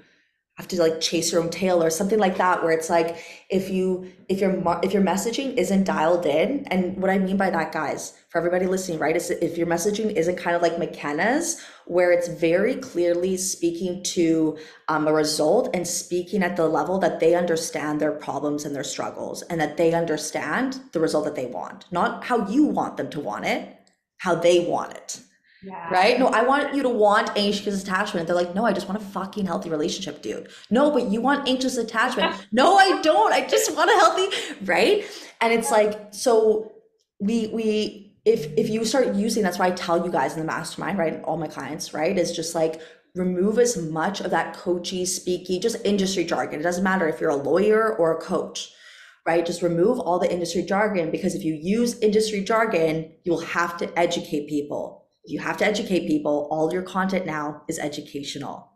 have 0.58 0.68
to 0.68 0.80
like 0.82 1.00
chase 1.00 1.32
your 1.32 1.42
own 1.42 1.50
tail 1.50 1.84
or 1.84 1.90
something 1.90 2.18
like 2.18 2.38
that 2.38 2.64
where 2.64 2.74
it's 2.74 2.90
like 2.90 3.18
if 3.50 3.70
you 3.70 4.12
if 4.28 4.40
your 4.40 4.52
if 4.84 4.92
your 4.92 5.04
messaging 5.04 5.56
isn't 5.56 5.84
dialed 5.84 6.26
in 6.26 6.66
and 6.72 6.98
what 6.98 7.12
i 7.12 7.18
mean 7.18 7.38
by 7.38 7.50
that 7.50 7.72
guys 7.72 8.14
for 8.30 8.40
everybody 8.40 8.66
listening 8.66 8.98
right 8.98 9.16
is 9.16 9.30
if 9.30 9.58
your 9.58 9.68
messaging 9.68 10.12
isn't 10.14 10.36
kind 10.36 10.56
of 10.56 10.62
like 10.62 10.78
mackena's 10.78 11.62
where 11.86 12.12
it's 12.12 12.28
very 12.28 12.76
clearly 12.76 13.38
speaking 13.38 14.02
to 14.04 14.58
um, 14.88 15.08
a 15.08 15.14
result 15.14 15.70
and 15.74 15.88
speaking 15.88 16.42
at 16.42 16.56
the 16.56 16.68
level 16.68 16.98
that 16.98 17.20
they 17.20 17.36
understand 17.36 18.02
their 18.02 18.12
problems 18.12 18.66
and 18.66 18.76
their 18.76 18.84
struggles 18.84 19.44
and 19.44 19.62
that 19.62 19.78
they 19.78 19.94
understand 19.94 20.82
the 20.92 21.00
result 21.00 21.24
that 21.24 21.36
they 21.36 21.46
want 21.46 21.86
not 21.92 22.24
how 22.24 22.48
you 22.48 22.66
want 22.66 22.98
them 22.98 23.10
to 23.10 23.20
want 23.20 23.46
it 23.46 23.78
how 24.18 24.34
they 24.34 24.66
want 24.66 24.92
it 24.94 25.22
yeah. 25.64 25.90
Right? 25.90 26.20
No, 26.20 26.28
I 26.28 26.44
want 26.44 26.76
you 26.76 26.84
to 26.84 26.90
want 26.90 27.32
anxious 27.36 27.82
attachment. 27.82 28.28
They're 28.28 28.36
like, 28.36 28.54
no, 28.54 28.66
I 28.66 28.74
just 28.74 28.88
want 28.88 29.02
a 29.02 29.06
fucking 29.06 29.46
healthy 29.46 29.70
relationship, 29.70 30.22
dude. 30.22 30.50
No, 30.70 30.92
but 30.92 31.10
you 31.12 31.20
want 31.20 31.48
anxious 31.48 31.78
attachment. 31.78 32.48
no, 32.52 32.76
I 32.76 33.02
don't. 33.02 33.34
I 33.34 33.48
just 33.48 33.76
want 33.76 33.90
a 33.90 33.94
healthy, 33.94 34.56
right? 34.66 35.06
And 35.42 35.52
it's 35.52 35.72
like, 35.72 36.14
so 36.14 36.74
we 37.20 37.48
we 37.48 38.16
if 38.26 38.46
if 38.58 38.70
you 38.70 38.86
start 38.86 39.16
using 39.16 39.42
that's 39.42 39.58
why 39.58 39.68
I 39.68 39.72
tell 39.72 40.06
you 40.06 40.12
guys 40.12 40.34
in 40.34 40.40
the 40.40 40.46
mastermind, 40.46 41.00
right? 41.00 41.22
All 41.24 41.38
my 41.38 41.48
clients, 41.48 41.94
right? 41.94 42.16
Is 42.18 42.36
just 42.36 42.54
like 42.54 42.80
remove 43.16 43.58
as 43.58 43.78
much 43.78 44.22
of 44.22 44.30
that 44.30 44.56
coachy, 44.56 45.04
speaky, 45.04 45.60
just 45.60 45.84
industry 45.84 46.24
jargon. 46.24 46.60
It 46.60 46.64
doesn't 46.64 46.84
matter 46.84 47.08
if 47.08 47.20
you're 47.20 47.32
a 47.32 47.36
lawyer 47.36 47.96
or 47.96 48.16
a 48.16 48.22
coach 48.22 48.74
right? 49.26 49.46
Just 49.46 49.62
remove 49.62 50.00
all 50.00 50.20
the 50.20 50.32
industry 50.32 50.64
jargon 50.64 51.12
because 51.12 51.36
if 51.36 51.44
you 51.44 51.54
use 51.54 52.00
industry 52.00 52.46
jargon, 52.46 53.12
you 53.26 53.34
will 53.34 53.42
have 53.42 53.76
to 53.76 54.00
educate 54.00 54.48
people 54.48 55.07
you 55.28 55.40
have 55.40 55.58
to 55.58 55.66
educate 55.66 56.08
people. 56.08 56.48
All 56.52 56.72
your 56.72 56.84
content 56.84 57.26
now 57.26 57.64
is 57.68 57.80
educational. 57.80 58.72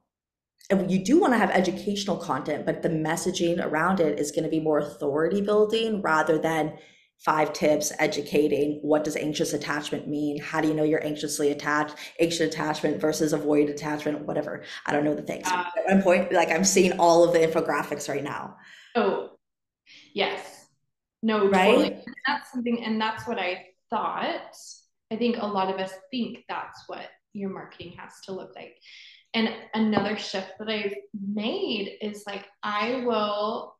And 0.69 0.89
you 0.89 1.03
do 1.03 1.19
want 1.19 1.33
to 1.33 1.37
have 1.37 1.49
educational 1.49 2.17
content, 2.17 2.65
but 2.65 2.81
the 2.81 2.89
messaging 2.89 3.63
around 3.63 3.99
it 3.99 4.19
is 4.19 4.31
going 4.31 4.43
to 4.43 4.49
be 4.49 4.59
more 4.59 4.79
authority 4.79 5.41
building 5.41 6.01
rather 6.01 6.37
than 6.37 6.77
five 7.19 7.53
tips 7.53 7.91
educating 7.99 8.79
what 8.81 9.03
does 9.03 9.15
anxious 9.15 9.53
attachment 9.53 10.07
mean? 10.07 10.39
How 10.39 10.59
do 10.59 10.67
you 10.67 10.73
know 10.73 10.83
you're 10.83 11.05
anxiously 11.05 11.51
attached 11.51 11.95
anxious 12.19 12.41
attachment 12.41 12.99
versus 12.99 13.33
avoid 13.33 13.69
attachment 13.69 14.25
whatever. 14.25 14.63
I 14.87 14.91
don't 14.91 15.03
know 15.03 15.13
the 15.13 15.21
things. 15.21 15.47
Uh, 15.47 15.65
at 15.77 15.93
one 15.93 16.01
point 16.01 16.31
like 16.31 16.49
i'm 16.49 16.63
seeing 16.63 16.93
all 16.93 17.23
of 17.23 17.33
the 17.33 17.39
infographics 17.39 18.09
right 18.09 18.23
now. 18.23 18.57
Oh 18.95 19.29
yes. 20.15 20.67
No 21.21 21.47
right? 21.47 21.75
Totally. 21.75 22.05
that's 22.25 22.51
something 22.51 22.83
and 22.83 22.99
that's 22.99 23.27
what 23.27 23.37
i 23.37 23.67
thought 23.91 24.55
I 25.11 25.17
think 25.17 25.37
a 25.37 25.45
lot 25.45 25.73
of 25.73 25.79
us 25.79 25.91
think 26.09 26.39
that's 26.47 26.83
what 26.87 27.07
your 27.33 27.49
marketing 27.49 27.93
has 27.97 28.13
to 28.25 28.31
look 28.31 28.55
like. 28.55 28.77
And 29.33 29.49
another 29.73 30.17
shift 30.17 30.53
that 30.59 30.69
I've 30.69 30.95
made 31.13 31.97
is 32.01 32.23
like, 32.25 32.45
I 32.63 33.03
will, 33.05 33.75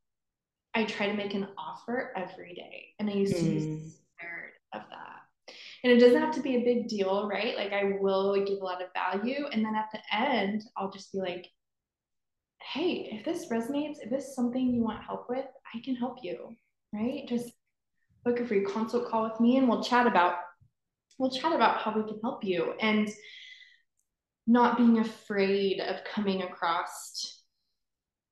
I 0.74 0.86
try 0.86 1.08
to 1.08 1.14
make 1.14 1.34
an 1.34 1.48
offer 1.58 2.14
every 2.16 2.54
day. 2.54 2.88
And 3.00 3.10
I 3.10 3.14
used 3.14 3.36
to 3.36 3.42
mm. 3.42 3.50
be 3.50 3.60
scared 3.60 4.52
of 4.74 4.82
that. 4.90 5.56
And 5.84 5.92
it 5.92 6.00
doesn't 6.00 6.22
have 6.22 6.36
to 6.36 6.42
be 6.42 6.58
a 6.58 6.64
big 6.64 6.88
deal, 6.88 7.28
right? 7.28 7.58
Like, 7.58 7.74
I 7.74 7.98
will 8.00 8.46
give 8.46 8.60
a 8.62 8.64
lot 8.64 8.82
of 8.82 8.90
value. 8.94 9.46
And 9.52 9.66
then 9.66 9.76
at 9.76 9.90
the 9.92 10.00
end, 10.16 10.64
I'll 10.78 10.92
just 10.92 11.12
be 11.12 11.20
like, 11.20 11.48
hey, 12.62 13.10
if 13.12 13.26
this 13.26 13.48
resonates, 13.48 13.98
if 14.02 14.10
this 14.10 14.28
is 14.28 14.36
something 14.36 14.70
you 14.70 14.84
want 14.84 15.04
help 15.04 15.30
with, 15.30 15.46
I 15.74 15.80
can 15.84 15.96
help 15.96 16.20
you, 16.22 16.56
right? 16.94 17.28
Just 17.28 17.52
book 18.24 18.40
a 18.40 18.46
free 18.46 18.64
consult 18.64 19.10
call 19.10 19.24
with 19.24 19.40
me 19.40 19.58
and 19.58 19.68
we'll 19.68 19.84
chat 19.84 20.06
about 20.06 20.36
we'll 21.22 21.30
chat 21.30 21.54
about 21.54 21.80
how 21.82 21.96
we 21.96 22.04
can 22.04 22.20
help 22.22 22.44
you 22.44 22.74
and 22.82 23.08
not 24.48 24.76
being 24.76 24.98
afraid 24.98 25.80
of 25.80 26.04
coming 26.04 26.42
across 26.42 27.44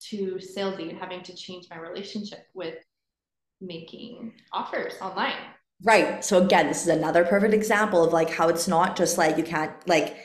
to 0.02 0.40
salesy 0.40 0.90
and 0.90 0.98
having 0.98 1.22
to 1.22 1.36
change 1.36 1.68
my 1.70 1.78
relationship 1.78 2.48
with 2.56 2.76
making 3.62 4.34
offers 4.52 4.94
online. 5.02 5.36
Right. 5.84 6.26
So 6.26 6.44
again, 6.44 6.68
this 6.68 6.82
is 6.82 6.88
another 6.88 7.24
perfect 7.24 7.54
example 7.54 8.04
of 8.04 8.12
like 8.12 8.32
how 8.32 8.50
it's 8.50 8.68
not 8.68 8.96
just 8.96 9.18
like 9.18 9.38
you 9.38 9.44
can't 9.44 9.72
like 9.88 10.18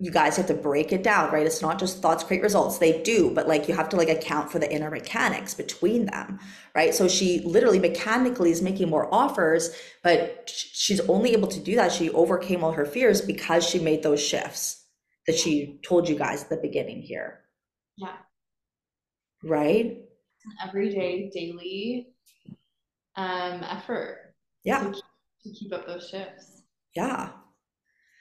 you 0.00 0.10
guys 0.10 0.36
have 0.36 0.46
to 0.46 0.54
break 0.54 0.92
it 0.92 1.02
down, 1.02 1.32
right? 1.32 1.46
It's 1.46 1.62
not 1.62 1.78
just 1.78 2.00
thoughts 2.00 2.24
create 2.24 2.42
results. 2.42 2.78
They 2.78 3.02
do, 3.02 3.30
but 3.30 3.48
like 3.48 3.68
you 3.68 3.74
have 3.74 3.88
to 3.90 3.96
like 3.96 4.08
account 4.08 4.50
for 4.50 4.58
the 4.58 4.70
inner 4.72 4.90
mechanics 4.90 5.54
between 5.54 6.06
them, 6.06 6.38
right? 6.74 6.94
So 6.94 7.08
she 7.08 7.40
literally 7.40 7.78
mechanically 7.78 8.50
is 8.50 8.62
making 8.62 8.88
more 8.88 9.12
offers, 9.12 9.74
but 10.02 10.50
she's 10.50 11.00
only 11.00 11.32
able 11.32 11.48
to 11.48 11.60
do 11.60 11.74
that. 11.76 11.92
She 11.92 12.10
overcame 12.10 12.64
all 12.64 12.72
her 12.72 12.86
fears 12.86 13.20
because 13.20 13.68
she 13.68 13.78
made 13.78 14.02
those 14.02 14.22
shifts 14.22 14.84
that 15.26 15.36
she 15.36 15.80
told 15.82 16.08
you 16.08 16.16
guys 16.16 16.44
at 16.44 16.50
the 16.50 16.56
beginning 16.56 17.02
here. 17.02 17.40
Yeah. 17.96 18.16
Right? 19.42 20.00
everyday, 20.62 21.30
daily 21.30 22.08
um 23.16 23.62
effort. 23.62 24.34
Yeah. 24.64 24.80
To, 24.80 24.92
to 24.92 25.52
keep 25.58 25.72
up 25.72 25.86
those 25.86 26.08
shifts. 26.08 26.62
Yeah. 26.94 27.30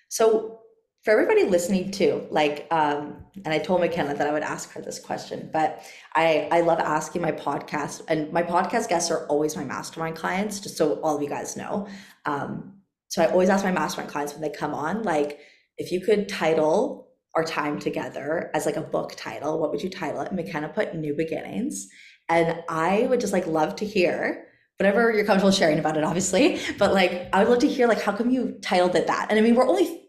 So 0.10 0.62
for 1.04 1.12
everybody 1.12 1.44
listening 1.44 1.92
too, 1.92 2.26
like, 2.30 2.66
um, 2.72 3.26
and 3.44 3.54
I 3.54 3.60
told 3.60 3.82
Mackena 3.82 4.18
that 4.18 4.26
I 4.26 4.32
would 4.32 4.44
ask 4.44 4.72
her 4.72 4.82
this 4.82 5.00
question, 5.00 5.50
but 5.52 5.84
I, 6.16 6.48
I 6.50 6.62
love 6.62 6.80
asking 6.80 7.22
my 7.22 7.34
podcast 7.34 8.04
and 8.08 8.32
my 8.32 8.42
podcast 8.42 8.88
guests 8.88 9.12
are 9.12 9.28
always 9.28 9.58
my 9.58 9.66
mastermind 9.66 10.16
clients, 10.16 10.62
just 10.62 10.78
so 10.78 11.02
all 11.02 11.18
of 11.18 11.22
you 11.22 11.28
guys 11.28 11.58
know. 11.58 11.88
Um, 12.26 12.80
so 13.10 13.22
I 13.22 13.28
always 13.28 13.50
ask 13.50 13.66
my 13.66 13.72
mastermind 13.72 14.12
clients 14.12 14.34
when 14.34 14.42
they 14.42 14.50
come 14.50 14.74
on, 14.74 15.04
like, 15.04 15.39
if 15.78 15.92
you 15.92 16.00
could 16.00 16.30
title 16.30 17.10
our 17.36 17.44
time 17.44 17.80
together 17.80 18.50
as 18.54 18.66
like 18.66 18.78
a 18.78 18.82
book 18.82 19.13
title, 19.18 19.60
what 19.60 19.72
would 19.72 19.84
you 19.84 19.89
title 19.89 20.22
it? 20.22 20.32
Mackena 20.32 20.74
put 20.74 20.96
New 20.96 21.16
Beginnings. 21.16 21.88
And 22.30 22.63
I 22.70 23.08
would 23.10 23.20
just 23.20 23.34
like 23.34 23.48
love 23.48 23.76
to 23.78 23.86
hear 23.86 24.46
whatever 24.78 25.12
you're 25.12 25.26
comfortable 25.26 25.52
sharing 25.52 25.80
about 25.80 25.98
it, 25.98 26.04
obviously. 26.04 26.60
But 26.78 26.94
like, 26.94 27.28
I 27.34 27.39
would 27.44 27.50
love 27.50 27.60
to 27.60 27.68
hear 27.68 27.88
like, 27.88 28.02
how 28.02 28.13
come 28.13 28.30
you 28.30 28.58
titled 28.62 28.96
it 28.96 29.08
that? 29.08 29.28
And 29.30 29.38
I 29.38 29.42
mean, 29.42 29.56
we're 29.56 29.68
only 29.68 30.03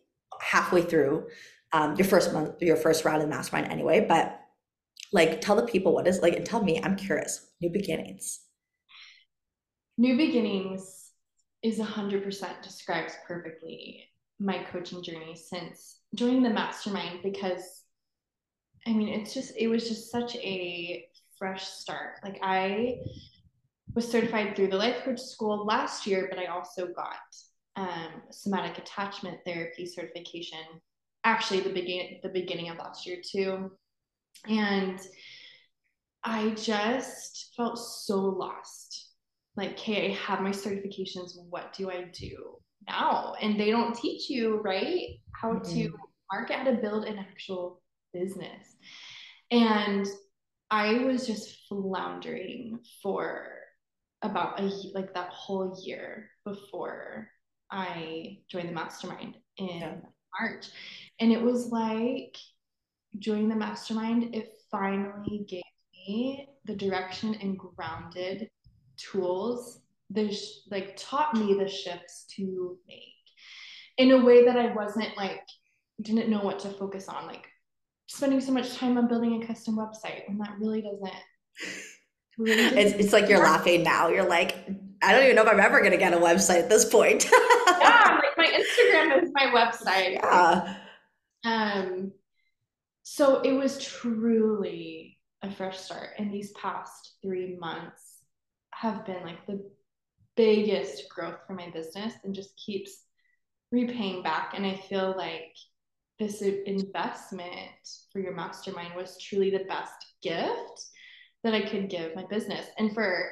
halfway 0.45 0.83
through 0.83 1.27
um, 1.73 1.97
your 1.97 2.07
first 2.07 2.33
month, 2.33 2.61
your 2.61 2.77
first 2.77 3.05
round 3.05 3.23
in 3.23 3.29
mastermind 3.29 3.73
anyway. 3.73 4.05
But 4.07 4.41
like, 5.13 5.41
tell 5.41 5.57
the 5.57 5.67
people 5.67 5.95
what 5.95 6.07
is 6.07 6.21
like, 6.21 6.37
and 6.37 6.47
tell 6.47 6.63
me. 6.63 6.81
I'm 6.83 6.97
curious. 6.97 7.51
New 7.61 7.71
beginnings. 7.71 8.41
New 9.97 10.17
beginnings 10.17 11.11
is 11.63 11.79
100% 11.79 12.63
describes 12.63 13.15
perfectly 13.27 14.05
my 14.41 14.65
coaching 14.73 15.03
journey 15.03 15.37
since 15.37 16.01
joining 16.15 16.43
the 16.43 16.51
mastermind 16.51 17.21
because 17.23 17.85
I 18.87 18.93
mean, 18.93 19.09
it's 19.09 19.33
just, 19.33 19.53
it 19.57 19.69
was 19.69 19.89
just 19.89 20.11
such 20.11 20.37
a 20.37 21.07
fresh 21.39 21.65
start. 21.65 22.21
Like, 22.23 22.39
I 22.43 22.99
was 23.95 24.11
certified 24.11 24.55
through 24.55 24.69
the 24.69 24.77
life 24.77 25.05
coach 25.05 25.21
school 25.21 25.65
last 25.65 26.07
year, 26.07 26.27
but 26.29 26.39
I 26.39 26.47
also 26.47 26.89
got 26.89 27.17
um, 27.77 28.23
somatic 28.31 28.79
attachment 28.79 29.39
therapy 29.45 29.87
certification 29.87 30.59
actually 31.25 31.61
the 31.61 31.71
beginning 31.71 32.21
the 32.23 32.29
beginning 32.29 32.69
of 32.69 32.79
last 32.79 33.07
year 33.07 33.19
too. 33.25 33.71
And 34.49 35.01
i 36.23 36.51
just 36.51 37.53
felt 37.57 37.79
so 37.79 38.21
lost. 38.21 39.11
Like 39.57 39.73
okay 39.73 40.13
i 40.13 40.15
have 40.15 40.41
my 40.41 40.51
certifications 40.51 41.33
what 41.49 41.73
do 41.73 41.91
i 41.91 42.05
do 42.13 42.57
now? 42.87 43.35
And 43.41 43.59
they 43.59 43.71
don't 43.71 43.97
teach 43.97 44.29
you 44.29 44.61
right 44.61 45.19
how 45.33 45.55
mm-hmm. 45.55 45.73
to 45.75 45.93
market 46.33 46.57
how 46.57 46.65
to 46.65 46.75
build 46.75 47.05
an 47.05 47.19
actual 47.19 47.83
business. 48.13 48.77
And 49.51 50.07
i 50.71 50.99
was 50.99 51.27
just 51.27 51.57
floundering 51.69 52.79
for 53.03 53.49
about 54.23 54.59
a 54.61 54.65
like 54.95 55.13
that 55.15 55.29
whole 55.29 55.79
year 55.85 56.31
before 56.45 57.29
I 57.71 58.39
joined 58.49 58.69
the 58.69 58.73
mastermind 58.73 59.37
in 59.57 59.69
yeah. 59.69 59.97
March. 60.41 60.67
And 61.21 61.33
it 61.33 61.41
was 61.41 61.69
like 61.69 62.37
joining 63.19 63.49
the 63.49 63.57
mastermind, 63.57 64.35
it 64.35 64.53
finally 64.71 65.45
gave 65.49 65.63
me 66.07 66.49
the 66.65 66.75
direction 66.75 67.35
and 67.41 67.59
grounded 67.59 68.49
tools 68.97 69.81
there's 70.11 70.63
like 70.71 70.97
taught 70.97 71.35
me 71.35 71.55
the 71.55 71.69
shifts 71.69 72.27
to 72.37 72.79
make 72.87 72.99
in 73.99 74.13
a 74.13 74.25
way 74.25 74.45
that 74.45 74.57
I 74.57 74.75
wasn't 74.75 75.17
like 75.17 75.41
didn't 76.01 76.29
know 76.29 76.41
what 76.41 76.59
to 76.61 76.69
focus 76.71 77.09
on 77.09 77.27
like 77.27 77.47
spending 78.07 78.41
so 78.41 78.53
much 78.53 78.77
time 78.77 78.99
on 78.99 79.09
building 79.09 79.43
a 79.43 79.47
custom 79.47 79.77
website 79.77 80.29
when 80.29 80.39
that 80.39 80.57
really 80.61 80.83
doesn't 80.83 81.13
really 82.39 82.63
it's, 82.81 82.93
it's 82.95 83.13
like 83.13 83.29
you're 83.29 83.43
laughing 83.43 83.83
now 83.83 84.09
you're 84.09 84.29
like 84.29 84.69
I 85.05 85.13
don't 85.13 85.25
even 85.25 85.37
know 85.37 85.43
if 85.43 85.49
I'm 85.49 85.61
ever 85.61 85.83
gonna 85.83 85.99
get 85.99 86.15
a 86.15 86.19
website 86.19 86.61
at 86.61 86.69
this 86.71 86.85
point. 86.87 87.27
yeah, 87.81 88.21
like 88.23 88.37
my 88.39 88.47
Instagram 88.47 89.23
is 89.23 89.31
my 89.35 89.47
website. 89.47 90.15
Yeah. 90.15 90.77
Um, 91.45 92.13
so 93.03 93.43
it 93.43 93.53
was 93.53 93.85
truly 93.85 95.19
a 95.43 95.51
fresh 95.51 95.79
start, 95.79 96.11
and 96.19 96.33
these 96.33 96.53
past 96.53 97.17
three 97.23 97.57
months 97.61 98.23
have 98.73 99.05
been 99.05 99.23
like 99.23 99.47
the 99.47 99.71
biggest 100.37 101.09
growth 101.11 101.39
for 101.47 101.53
my 101.53 101.69
business, 101.71 102.15
and 102.25 102.35
just 102.35 102.57
keeps 102.57 103.03
repaying 103.73 104.23
back. 104.23 104.53
And 104.55 104.65
I 104.65 104.77
feel 104.89 105.15
like 105.17 105.55
this 106.19 106.41
investment 106.41 107.73
for 108.11 108.21
your 108.21 108.35
mastermind 108.35 108.95
was 108.97 109.19
truly 109.21 109.51
the 109.51 109.65
best 109.69 109.93
gift 110.23 110.87
that 111.43 111.53
I 111.53 111.69
could 111.69 111.91
give 111.91 112.17
my 112.17 112.25
business, 112.25 112.67
and 112.79 112.95
for 112.95 113.29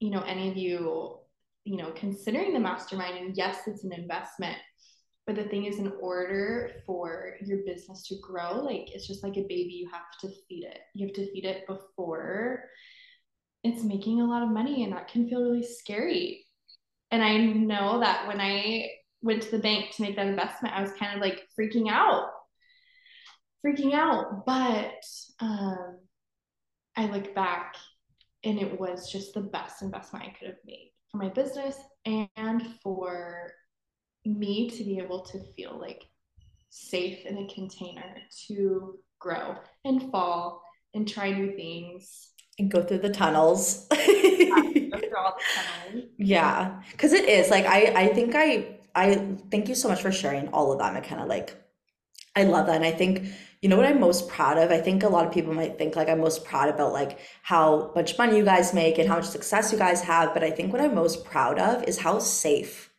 you 0.00 0.10
know 0.10 0.22
any 0.22 0.50
of 0.50 0.56
you 0.56 1.18
you 1.64 1.76
know 1.76 1.92
considering 1.92 2.52
the 2.52 2.60
mastermind 2.60 3.16
and 3.18 3.36
yes 3.36 3.60
it's 3.66 3.84
an 3.84 3.92
investment 3.92 4.56
but 5.26 5.36
the 5.36 5.44
thing 5.44 5.66
is 5.66 5.78
in 5.78 5.92
order 6.00 6.72
for 6.86 7.36
your 7.42 7.58
business 7.64 8.06
to 8.08 8.16
grow 8.20 8.54
like 8.64 8.92
it's 8.92 9.06
just 9.06 9.22
like 9.22 9.36
a 9.36 9.42
baby 9.42 9.80
you 9.80 9.88
have 9.88 10.02
to 10.20 10.28
feed 10.48 10.64
it. 10.64 10.80
You 10.94 11.06
have 11.06 11.14
to 11.14 11.32
feed 11.32 11.44
it 11.44 11.66
before 11.68 12.64
it's 13.62 13.84
making 13.84 14.20
a 14.20 14.26
lot 14.26 14.42
of 14.42 14.48
money 14.48 14.82
and 14.82 14.92
that 14.94 15.08
can 15.08 15.28
feel 15.28 15.42
really 15.42 15.62
scary. 15.62 16.44
And 17.10 17.22
i 17.22 17.36
know 17.36 18.00
that 18.00 18.26
when 18.26 18.40
i 18.40 18.86
went 19.22 19.42
to 19.42 19.50
the 19.50 19.58
bank 19.58 19.94
to 19.94 20.02
make 20.02 20.16
that 20.16 20.26
investment 20.26 20.74
i 20.74 20.80
was 20.80 20.92
kind 20.92 21.14
of 21.14 21.20
like 21.20 21.46
freaking 21.58 21.90
out 21.90 22.30
freaking 23.64 23.92
out. 23.92 24.46
But 24.46 25.04
um, 25.40 25.98
i 26.96 27.06
look 27.06 27.34
back 27.34 27.76
and 28.44 28.58
it 28.58 28.78
was 28.78 29.10
just 29.10 29.34
the 29.34 29.40
best 29.40 29.82
investment 29.82 30.24
I 30.24 30.30
could 30.38 30.48
have 30.48 30.58
made 30.64 30.92
for 31.10 31.18
my 31.18 31.28
business 31.28 31.76
and 32.06 32.62
for 32.82 33.52
me 34.24 34.70
to 34.70 34.84
be 34.84 34.98
able 34.98 35.22
to 35.26 35.38
feel 35.54 35.78
like 35.78 36.04
safe 36.70 37.26
in 37.26 37.38
a 37.38 37.46
container 37.52 38.16
to 38.46 38.98
grow 39.18 39.56
and 39.84 40.10
fall 40.10 40.62
and 40.94 41.08
try 41.08 41.30
new 41.30 41.54
things 41.56 42.30
and 42.58 42.70
go 42.70 42.82
through 42.82 42.98
the 42.98 43.10
tunnels. 43.10 43.86
yeah, 46.18 46.80
because 46.92 47.12
it 47.12 47.28
is 47.28 47.50
like 47.50 47.66
I 47.66 47.92
I 47.96 48.08
think 48.08 48.34
I 48.34 48.78
I 48.94 49.36
thank 49.50 49.68
you 49.68 49.74
so 49.74 49.88
much 49.88 50.02
for 50.02 50.12
sharing 50.12 50.48
all 50.48 50.72
of 50.72 50.78
that, 50.78 50.94
Mackena. 50.94 51.26
Like 51.26 51.59
I 52.36 52.44
love 52.44 52.66
that, 52.66 52.76
and 52.76 52.84
I 52.84 52.92
think 52.92 53.26
you 53.60 53.68
know 53.68 53.76
what 53.76 53.86
I'm 53.86 54.00
most 54.00 54.28
proud 54.28 54.56
of? 54.56 54.70
I 54.70 54.80
think 54.80 55.02
a 55.02 55.08
lot 55.08 55.26
of 55.26 55.32
people 55.32 55.52
might 55.52 55.76
think 55.76 55.94
like 55.94 56.08
I'm 56.08 56.20
most 56.20 56.44
proud 56.44 56.70
about 56.70 56.92
like 56.92 57.18
how 57.42 57.92
much 57.94 58.16
money 58.16 58.38
you 58.38 58.44
guys 58.44 58.72
make 58.72 58.98
and 58.98 59.08
how 59.08 59.16
much 59.16 59.26
success 59.26 59.70
you 59.70 59.78
guys 59.78 60.00
have, 60.02 60.32
but 60.32 60.42
I 60.42 60.50
think 60.50 60.72
what 60.72 60.80
I'm 60.80 60.94
most 60.94 61.24
proud 61.24 61.58
of 61.58 61.84
is 61.84 61.98
how 61.98 62.18
safe 62.20 62.90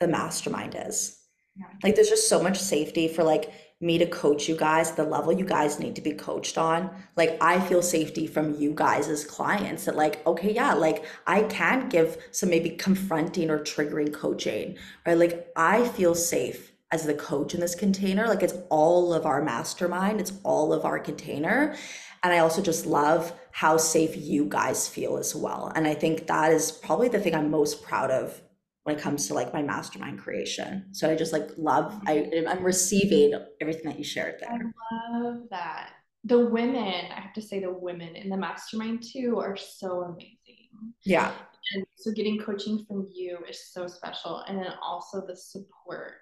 the 0.00 0.08
mastermind 0.08 0.76
is. 0.76 1.20
Yeah. 1.56 1.66
Like 1.84 1.94
there's 1.94 2.08
just 2.08 2.28
so 2.28 2.42
much 2.42 2.58
safety 2.58 3.06
for 3.06 3.22
like 3.22 3.52
me 3.80 3.96
to 3.98 4.06
coach 4.06 4.48
you 4.48 4.56
guys 4.56 4.90
the 4.92 5.04
level 5.04 5.32
you 5.32 5.44
guys 5.44 5.78
need 5.78 5.94
to 5.94 6.02
be 6.02 6.10
coached 6.10 6.58
on. 6.58 6.90
Like 7.16 7.38
I 7.40 7.60
feel 7.60 7.80
safety 7.80 8.26
from 8.26 8.56
you 8.56 8.72
guys 8.74 9.08
as 9.08 9.24
clients 9.24 9.84
that 9.84 9.94
like 9.94 10.26
okay, 10.26 10.52
yeah, 10.52 10.74
like 10.74 11.04
I 11.28 11.42
can 11.44 11.88
give 11.88 12.16
some 12.32 12.50
maybe 12.50 12.70
confronting 12.70 13.50
or 13.50 13.60
triggering 13.60 14.12
coaching, 14.12 14.78
right? 15.06 15.16
Like 15.16 15.52
I 15.54 15.86
feel 15.86 16.16
safe 16.16 16.72
as 16.90 17.04
the 17.04 17.14
coach 17.14 17.54
in 17.54 17.60
this 17.60 17.74
container. 17.74 18.26
Like 18.26 18.42
it's 18.42 18.56
all 18.70 19.12
of 19.12 19.26
our 19.26 19.42
mastermind, 19.42 20.20
it's 20.20 20.32
all 20.42 20.72
of 20.72 20.84
our 20.84 20.98
container. 20.98 21.74
And 22.22 22.32
I 22.32 22.38
also 22.38 22.62
just 22.62 22.86
love 22.86 23.32
how 23.52 23.76
safe 23.76 24.16
you 24.16 24.46
guys 24.46 24.88
feel 24.88 25.16
as 25.16 25.34
well. 25.34 25.72
And 25.74 25.86
I 25.86 25.94
think 25.94 26.26
that 26.26 26.52
is 26.52 26.72
probably 26.72 27.08
the 27.08 27.20
thing 27.20 27.34
I'm 27.34 27.50
most 27.50 27.82
proud 27.82 28.10
of 28.10 28.40
when 28.82 28.96
it 28.96 29.02
comes 29.02 29.28
to 29.28 29.34
like 29.34 29.52
my 29.52 29.62
mastermind 29.62 30.18
creation. 30.18 30.86
So 30.92 31.10
I 31.10 31.14
just 31.14 31.32
like 31.32 31.50
love 31.58 32.00
I 32.06 32.30
I'm 32.48 32.64
receiving 32.64 33.34
everything 33.60 33.84
that 33.84 33.98
you 33.98 34.04
shared 34.04 34.36
there. 34.40 34.50
I 34.50 35.18
love 35.18 35.42
that. 35.50 35.90
The 36.24 36.46
women, 36.46 37.04
I 37.14 37.20
have 37.20 37.32
to 37.34 37.42
say 37.42 37.60
the 37.60 37.72
women 37.72 38.16
in 38.16 38.28
the 38.28 38.36
mastermind 38.36 39.02
too 39.02 39.38
are 39.38 39.56
so 39.56 40.02
amazing. 40.02 40.70
Yeah. 41.04 41.32
And 41.74 41.84
so 41.96 42.12
getting 42.12 42.38
coaching 42.38 42.84
from 42.88 43.06
you 43.12 43.38
is 43.48 43.72
so 43.72 43.86
special. 43.86 44.42
And 44.48 44.58
then 44.58 44.72
also 44.82 45.24
the 45.26 45.36
support 45.36 46.14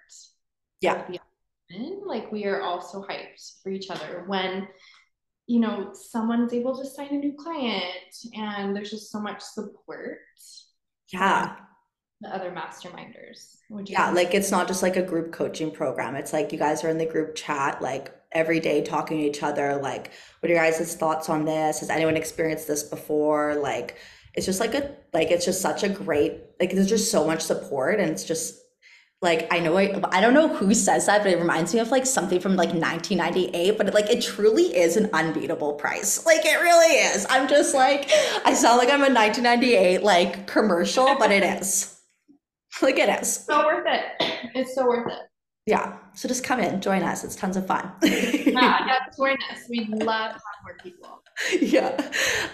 yeah. 0.81 1.05
like 2.05 2.31
we 2.31 2.45
are 2.45 2.61
also 2.61 3.01
hyped 3.03 3.61
for 3.61 3.69
each 3.69 3.89
other. 3.89 4.23
When 4.27 4.67
you 5.47 5.59
know 5.59 5.91
someone's 5.93 6.53
able 6.53 6.77
to 6.77 6.85
sign 6.85 7.07
a 7.09 7.17
new 7.17 7.33
client 7.33 8.15
and 8.33 8.75
there's 8.75 8.91
just 8.91 9.11
so 9.11 9.19
much 9.19 9.41
support 9.41 10.19
yeah. 11.11 11.55
the 12.19 12.35
other 12.35 12.51
masterminders 12.51 13.55
yeah 13.85 14.11
like 14.11 14.33
it's 14.33 14.51
not 14.51 14.67
just 14.67 14.83
like 14.83 14.97
a 14.97 15.01
group 15.01 15.31
coaching 15.31 15.71
program. 15.71 16.15
It's 16.15 16.33
like 16.33 16.51
you 16.51 16.59
guys 16.59 16.83
are 16.83 16.89
in 16.89 16.97
the 16.97 17.05
group 17.05 17.35
chat 17.35 17.81
like 17.81 18.13
every 18.33 18.59
day 18.59 18.81
talking 18.81 19.17
to 19.17 19.23
each 19.23 19.41
other 19.43 19.79
like 19.81 20.11
what 20.39 20.49
are 20.49 20.53
your 20.53 20.63
guys' 20.63 20.95
thoughts 20.95 21.29
on 21.29 21.45
this? 21.45 21.79
Has 21.79 21.89
anyone 21.89 22.17
experienced 22.17 22.67
this 22.67 22.83
before? 22.83 23.55
Like 23.55 23.97
it's 24.35 24.45
just 24.45 24.59
like 24.59 24.73
a 24.73 24.95
like 25.13 25.31
it's 25.31 25.45
just 25.45 25.61
such 25.61 25.83
a 25.83 25.89
great 25.89 26.41
like 26.59 26.71
there's 26.71 26.89
just 26.89 27.11
so 27.11 27.25
much 27.25 27.41
support 27.41 27.99
and 27.99 28.09
it's 28.09 28.23
just 28.23 28.55
like 29.21 29.51
I 29.51 29.59
know 29.59 29.77
I, 29.77 29.99
I 30.11 30.21
don't 30.21 30.33
know 30.33 30.47
who 30.47 30.73
says 30.73 31.07
that, 31.07 31.23
but 31.23 31.31
it 31.31 31.39
reminds 31.39 31.73
me 31.73 31.79
of 31.79 31.89
like 31.89 32.05
something 32.05 32.39
from 32.39 32.55
like 32.55 32.69
1998. 32.69 33.77
But 33.77 33.87
it, 33.87 33.93
like 33.93 34.09
it 34.09 34.21
truly 34.21 34.75
is 34.75 34.95
an 34.95 35.09
unbeatable 35.11 35.73
price. 35.73 36.25
Like 36.25 36.45
it 36.45 36.61
really 36.61 36.95
is. 36.95 37.25
I'm 37.29 37.47
just 37.47 37.73
like 37.73 38.09
I 38.45 38.53
sound 38.53 38.77
like 38.77 38.89
I'm 38.89 39.01
a 39.01 39.13
1998 39.13 40.03
like 40.03 40.45
commercial, 40.47 41.15
but 41.17 41.31
it 41.31 41.43
is. 41.43 41.93
Like 42.79 42.99
it 42.99 43.09
is. 43.09 43.37
So 43.37 43.65
worth 43.65 43.87
it. 43.87 44.03
It's 44.53 44.75
so 44.75 44.85
worth 44.85 45.11
it. 45.11 45.17
Yeah. 45.65 45.97
So 46.13 46.27
just 46.27 46.43
come 46.43 46.59
in, 46.59 46.79
join 46.79 47.01
us. 47.01 47.23
It's 47.23 47.35
tons 47.35 47.57
of 47.57 47.65
fun. 47.65 47.91
yeah, 48.03 48.43
yeah, 48.45 48.97
join 49.17 49.35
us. 49.51 49.63
We 49.67 49.85
love 49.85 50.39
more 50.63 50.77
people. 50.83 51.23
Yeah. 51.59 51.99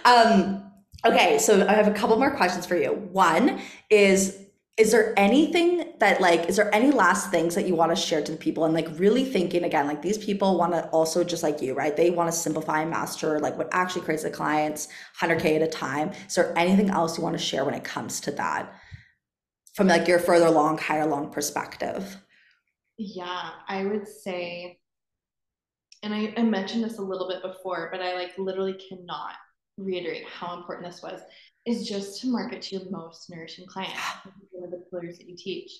Um, 0.05 0.71
okay, 1.05 1.37
so 1.39 1.67
I 1.67 1.73
have 1.73 1.89
a 1.89 1.91
couple 1.93 2.17
more 2.17 2.31
questions 2.31 2.65
for 2.65 2.77
you. 2.77 2.93
One 3.11 3.59
is 3.89 4.42
is 4.75 4.91
there 4.91 5.13
anything 5.17 5.93
that 5.99 6.19
like 6.19 6.49
is 6.49 6.55
there 6.55 6.73
any 6.73 6.89
last 6.89 7.29
things 7.29 7.53
that 7.53 7.67
you 7.67 7.75
want 7.75 7.91
to 7.91 7.95
share 7.95 8.23
to 8.23 8.31
the 8.31 8.37
people 8.37 8.65
and 8.65 8.73
like 8.73 8.87
really 8.97 9.23
thinking 9.23 9.63
again 9.63 9.85
like 9.85 10.01
these 10.01 10.17
people 10.17 10.57
want 10.57 10.73
to 10.73 10.87
also 10.87 11.23
just 11.23 11.43
like 11.43 11.61
you 11.61 11.75
right? 11.75 11.95
They 11.95 12.09
want 12.09 12.31
to 12.31 12.37
simplify 12.37 12.81
and 12.81 12.89
master 12.89 13.39
like 13.39 13.55
what 13.55 13.69
actually 13.71 14.01
creates 14.01 14.23
the 14.23 14.31
clients 14.31 14.87
100k 15.19 15.57
at 15.57 15.61
a 15.61 15.67
time. 15.67 16.11
Is 16.27 16.35
there 16.35 16.57
anything 16.57 16.89
else 16.89 17.17
you 17.17 17.23
want 17.23 17.37
to 17.37 17.43
share 17.43 17.65
when 17.65 17.75
it 17.75 17.83
comes 17.83 18.19
to 18.21 18.31
that? 18.31 18.73
From 19.75 19.87
like 19.87 20.07
your 20.07 20.19
further 20.19 20.47
along 20.47 20.79
higher 20.79 21.05
long 21.05 21.31
perspective. 21.31 22.17
Yeah 22.97 23.51
i 23.67 23.85
would 23.85 24.07
say 24.07 24.79
and 26.01 26.13
I, 26.13 26.33
I 26.35 26.43
mentioned 26.43 26.83
this 26.83 26.97
a 26.97 27.01
little 27.01 27.27
bit 27.27 27.41
before 27.41 27.89
but 27.91 28.01
i 28.01 28.15
like 28.15 28.37
literally 28.37 28.77
cannot 28.89 29.33
reiterate 29.77 30.25
how 30.27 30.57
important 30.57 30.91
this 30.91 31.01
was 31.01 31.21
is 31.65 31.87
just 31.87 32.21
to 32.21 32.27
market 32.27 32.61
to 32.63 32.75
your 32.77 32.89
most 32.89 33.29
nourishing 33.29 33.65
clients. 33.65 33.99
one 34.51 34.65
of 34.65 34.71
the 34.71 34.85
pillars 34.89 35.17
that 35.17 35.29
you 35.29 35.35
teach. 35.35 35.71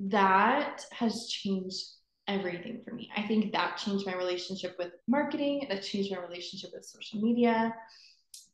That 0.00 0.84
has 0.92 1.28
changed 1.28 1.84
everything 2.26 2.80
for 2.84 2.94
me. 2.94 3.10
I 3.16 3.22
think 3.22 3.52
that 3.52 3.76
changed 3.76 4.06
my 4.06 4.14
relationship 4.14 4.76
with 4.78 4.92
marketing, 5.06 5.66
that 5.68 5.82
changed 5.82 6.10
my 6.10 6.18
relationship 6.18 6.70
with 6.72 6.84
social 6.84 7.20
media. 7.20 7.74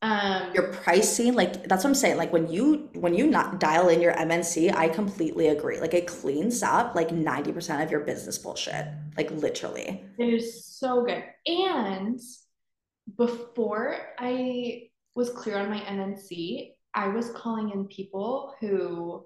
Um, 0.03 0.53
your 0.55 0.73
pricing, 0.73 1.35
like 1.35 1.69
that's 1.69 1.85
what 1.85 1.91
I'm 1.91 1.95
saying. 1.95 2.17
Like 2.17 2.33
when 2.33 2.51
you 2.51 2.91
when 2.95 3.15
you 3.15 3.27
not 3.27 3.61
dial 3.61 3.89
in 3.89 4.01
your 4.01 4.13
MNC, 4.15 4.75
I 4.75 4.89
completely 4.89 5.49
agree. 5.49 5.81
Like 5.81 5.95
it 5.95 6.07
cleans 6.07 6.63
up 6.63 6.95
like 6.95 7.09
90% 7.11 7.83
of 7.83 7.91
your 7.91 8.01
business 8.01 8.39
bullshit. 8.39 8.87
Like 9.17 9.31
literally. 9.31 10.05
It 10.19 10.25
is 10.25 10.65
so 10.65 11.05
good. 11.05 11.25
And 11.47 12.21
before 13.17 13.97
I 14.19 14.89
was 15.15 15.31
clear 15.31 15.59
on 15.59 15.71
my 15.71 15.81
MNC, 15.81 16.73
I 16.95 17.09
was 17.09 17.31
calling 17.31 17.71
in 17.71 17.87
people 17.87 18.55
who 18.61 19.25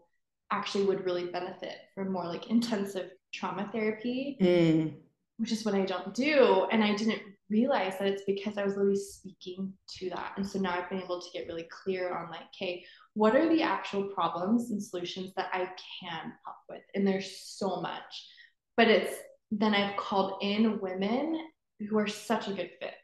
actually 0.51 0.85
would 0.85 1.05
really 1.05 1.27
benefit 1.27 1.77
from 1.95 2.13
more 2.13 2.27
like 2.27 2.49
intensive 2.49 3.11
trauma 3.33 3.69
therapy, 3.73 4.37
mm. 4.41 4.93
which 5.39 5.53
is 5.53 5.65
what 5.65 5.75
I 5.75 5.85
don't 5.85 6.13
do. 6.13 6.67
And 6.73 6.83
I 6.83 6.95
didn't 6.95 7.23
realize 7.49 7.99
that 7.99 8.09
it's 8.09 8.25
because 8.27 8.59
I 8.59 8.65
was 8.65 8.77
really 8.77 8.97
speaking 8.97 9.73
to 9.99 10.11
that. 10.11 10.33
And 10.37 10.47
so 10.47 10.59
now 10.59 10.75
I've 10.75 10.91
been 10.91 11.03
able 11.03 11.21
to 11.21 11.31
get 11.33 11.47
really 11.47 11.69
clear 11.71 12.15
on 12.15 12.31
like, 12.31 12.43
okay, 12.55 12.85
what 13.15 13.35
are 13.35 13.49
the 13.49 13.63
actual 13.63 14.05
problems 14.05 14.71
and 14.71 14.83
solutions 14.83 15.33
that 15.37 15.51
I 15.53 15.71
can 16.01 16.33
help 16.45 16.57
with? 16.69 16.83
And 16.95 17.07
there's 17.07 17.37
so 17.41 17.81
much. 17.81 18.29
But 18.77 18.89
it's 18.89 19.15
then 19.51 19.75
I've 19.75 19.97
called 19.97 20.39
in 20.43 20.81
women 20.81 21.41
who 21.89 21.99
are 21.99 22.07
such 22.07 22.47
a 22.49 22.53
good 22.53 22.71
fit 22.81 22.95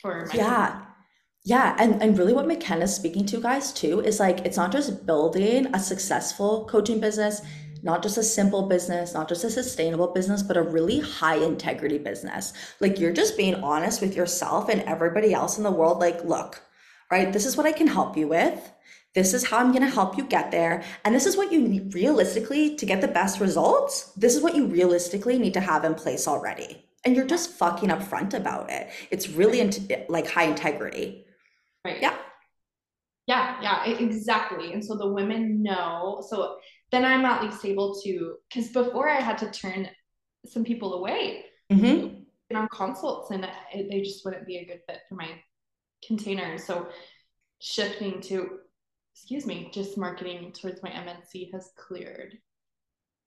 for 0.00 0.28
yeah 0.34 0.82
yeah 1.44 1.76
and, 1.78 2.02
and 2.02 2.18
really 2.18 2.32
what 2.32 2.46
mackena's 2.46 2.94
speaking 2.94 3.24
to 3.24 3.40
guys 3.40 3.72
too 3.72 4.00
is 4.00 4.20
like 4.20 4.40
it's 4.40 4.56
not 4.56 4.72
just 4.72 5.06
building 5.06 5.66
a 5.74 5.78
successful 5.78 6.66
coaching 6.66 7.00
business 7.00 7.42
not 7.82 8.02
just 8.02 8.18
a 8.18 8.22
simple 8.22 8.62
business 8.68 9.14
not 9.14 9.28
just 9.28 9.44
a 9.44 9.50
sustainable 9.50 10.08
business 10.08 10.42
but 10.42 10.56
a 10.56 10.62
really 10.62 10.98
high 10.98 11.36
integrity 11.36 11.98
business 11.98 12.52
like 12.80 12.98
you're 12.98 13.12
just 13.12 13.36
being 13.36 13.54
honest 13.56 14.00
with 14.00 14.16
yourself 14.16 14.68
and 14.68 14.82
everybody 14.82 15.32
else 15.32 15.56
in 15.56 15.64
the 15.64 15.70
world 15.70 15.98
like 15.98 16.24
look 16.24 16.62
right 17.10 17.32
this 17.32 17.46
is 17.46 17.56
what 17.56 17.66
i 17.66 17.72
can 17.72 17.86
help 17.86 18.16
you 18.16 18.26
with 18.26 18.72
this 19.14 19.32
is 19.32 19.46
how 19.46 19.56
I'm 19.56 19.72
going 19.72 19.80
to 19.80 19.88
help 19.88 20.18
you 20.18 20.24
get 20.24 20.50
there. 20.50 20.84
And 21.02 21.14
this 21.14 21.24
is 21.24 21.38
what 21.38 21.50
you 21.50 21.58
need 21.58 21.94
realistically 21.94 22.76
to 22.76 22.84
get 22.84 23.00
the 23.00 23.08
best 23.08 23.40
results. 23.40 24.12
This 24.12 24.36
is 24.36 24.42
what 24.42 24.54
you 24.54 24.66
realistically 24.66 25.38
need 25.38 25.54
to 25.54 25.60
have 25.60 25.86
in 25.86 25.94
place 25.94 26.28
already 26.28 26.85
and 27.06 27.14
you're 27.14 27.24
just 27.24 27.50
fucking 27.52 27.88
upfront 27.88 28.34
about 28.34 28.68
it. 28.68 28.90
It's 29.12 29.28
really 29.28 29.60
into 29.60 30.04
like 30.08 30.28
high 30.28 30.44
integrity. 30.44 31.24
Right. 31.84 32.02
Yeah. 32.02 32.16
Yeah, 33.28 33.60
yeah, 33.62 33.84
exactly. 33.86 34.72
And 34.72 34.84
so 34.84 34.96
the 34.96 35.06
women 35.06 35.62
know. 35.62 36.24
So 36.28 36.56
then 36.90 37.04
I'm 37.04 37.24
at 37.24 37.44
least 37.44 37.64
able 37.64 38.00
to, 38.02 38.36
because 38.48 38.70
before 38.70 39.08
I 39.08 39.20
had 39.20 39.38
to 39.38 39.50
turn 39.52 39.88
some 40.46 40.64
people 40.64 40.94
away 40.94 41.44
mm-hmm. 41.72 42.56
on 42.56 42.68
consults, 42.72 43.30
and 43.30 43.48
it, 43.72 43.88
they 43.90 44.00
just 44.00 44.24
wouldn't 44.24 44.46
be 44.46 44.58
a 44.58 44.66
good 44.66 44.80
fit 44.88 45.00
for 45.08 45.14
my 45.14 45.28
containers. 46.04 46.64
So 46.64 46.88
shifting 47.60 48.20
to, 48.22 48.58
excuse 49.14 49.46
me, 49.46 49.70
just 49.72 49.96
marketing 49.96 50.52
towards 50.52 50.82
my 50.82 50.90
MNC 50.90 51.52
has 51.52 51.70
cleared, 51.76 52.36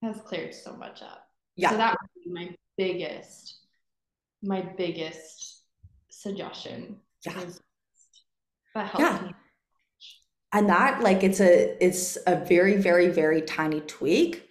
has 0.02 0.20
cleared 0.22 0.54
so 0.54 0.76
much 0.76 1.02
up. 1.02 1.24
Yeah. 1.56 1.72
So 1.72 1.78
that 1.78 1.98
would 2.02 2.24
be 2.26 2.32
my 2.32 2.56
biggest 2.78 3.59
my 4.42 4.62
biggest 4.62 5.64
suggestion. 6.10 6.98
Yeah. 7.26 7.34
That 8.76 8.88
helps 8.88 9.00
yeah. 9.00 9.28
me. 9.28 9.34
And 10.52 10.70
that 10.70 11.02
like 11.02 11.24
it's 11.24 11.40
a 11.40 11.84
it's 11.84 12.18
a 12.26 12.36
very, 12.36 12.78
very, 12.78 13.08
very 13.08 13.42
tiny 13.42 13.82
tweak. 13.82 14.50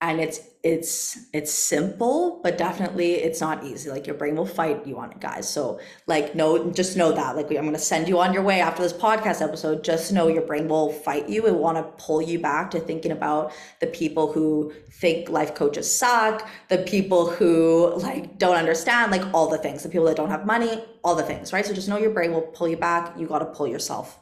And 0.00 0.20
it's 0.20 0.40
it's 0.62 1.18
it's 1.32 1.52
simple 1.52 2.38
but 2.42 2.58
definitely 2.58 3.14
it's 3.14 3.40
not 3.40 3.64
easy. 3.64 3.88
Like 3.88 4.06
your 4.06 4.16
brain 4.16 4.36
will 4.36 4.46
fight 4.46 4.86
you 4.86 4.98
on 4.98 5.10
it 5.10 5.20
guys. 5.20 5.48
So 5.48 5.80
like 6.06 6.34
no 6.34 6.70
just 6.70 6.96
know 6.96 7.12
that. 7.12 7.34
Like 7.34 7.50
i'm 7.50 7.72
to 7.72 7.78
send 7.78 8.08
you 8.08 8.18
on 8.20 8.34
your 8.34 8.42
way 8.42 8.60
after 8.60 8.82
this 8.82 8.92
podcast 8.92 9.40
episode. 9.40 9.82
Just 9.82 10.12
know 10.12 10.28
your 10.28 10.42
brain 10.42 10.68
will 10.68 10.92
fight 10.92 11.28
you. 11.28 11.46
And 11.46 11.58
want 11.58 11.78
to 11.78 12.04
pull 12.04 12.20
you 12.20 12.38
back 12.38 12.70
to 12.72 12.80
thinking 12.80 13.12
about 13.12 13.52
the 13.80 13.86
people 13.86 14.32
who 14.32 14.72
think 14.92 15.30
life 15.30 15.54
coaches 15.54 15.90
suck 15.90 16.46
the 16.68 16.78
people 16.78 17.30
who 17.30 17.94
like 17.96 18.38
don't 18.38 18.56
understand 18.56 19.10
like 19.10 19.22
all 19.32 19.48
the 19.48 19.58
things 19.58 19.82
the 19.82 19.88
people 19.88 20.06
that 20.06 20.16
don't 20.16 20.30
have 20.30 20.44
money 20.44 20.84
all 21.02 21.14
the 21.14 21.22
things 21.22 21.52
right? 21.54 21.64
So 21.64 21.72
just 21.72 21.88
know 21.88 21.96
your 21.96 22.10
brain 22.10 22.32
will 22.32 22.42
pull 22.42 22.68
you 22.68 22.76
back. 22.76 23.18
You 23.18 23.26
got 23.26 23.38
to 23.38 23.46
pull 23.46 23.66
yourself 23.66 24.19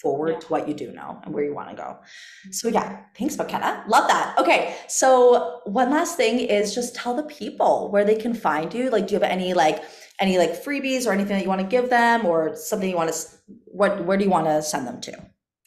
forward 0.00 0.32
yeah. 0.32 0.38
to 0.38 0.46
what 0.46 0.68
you 0.68 0.74
do 0.74 0.92
know 0.92 1.20
and 1.24 1.34
where 1.34 1.44
you 1.44 1.54
want 1.54 1.70
to 1.70 1.76
go. 1.76 1.82
Mm-hmm. 1.82 2.52
So 2.52 2.68
yeah, 2.68 3.02
thanks, 3.16 3.36
Mackena. 3.36 3.86
Love 3.86 4.08
that. 4.08 4.34
Okay, 4.38 4.76
so 4.88 5.60
one 5.64 5.90
last 5.90 6.16
thing 6.16 6.40
is 6.40 6.74
just 6.74 6.94
tell 6.94 7.14
the 7.14 7.24
people 7.24 7.90
where 7.90 8.04
they 8.04 8.16
can 8.16 8.34
find 8.34 8.72
you. 8.72 8.90
Like, 8.90 9.06
do 9.06 9.14
you 9.14 9.20
have 9.20 9.30
any 9.30 9.54
like 9.54 9.82
any 10.18 10.38
like 10.38 10.64
freebies 10.64 11.06
or 11.06 11.12
anything 11.12 11.36
that 11.36 11.42
you 11.42 11.48
want 11.48 11.60
to 11.60 11.66
give 11.66 11.90
them, 11.90 12.26
or 12.26 12.56
something 12.56 12.88
you 12.88 12.96
want 12.96 13.12
to 13.12 13.28
what 13.66 14.04
where 14.04 14.16
do 14.16 14.24
you 14.24 14.30
want 14.30 14.46
to 14.46 14.62
send 14.62 14.86
them 14.86 15.00
to? 15.02 15.12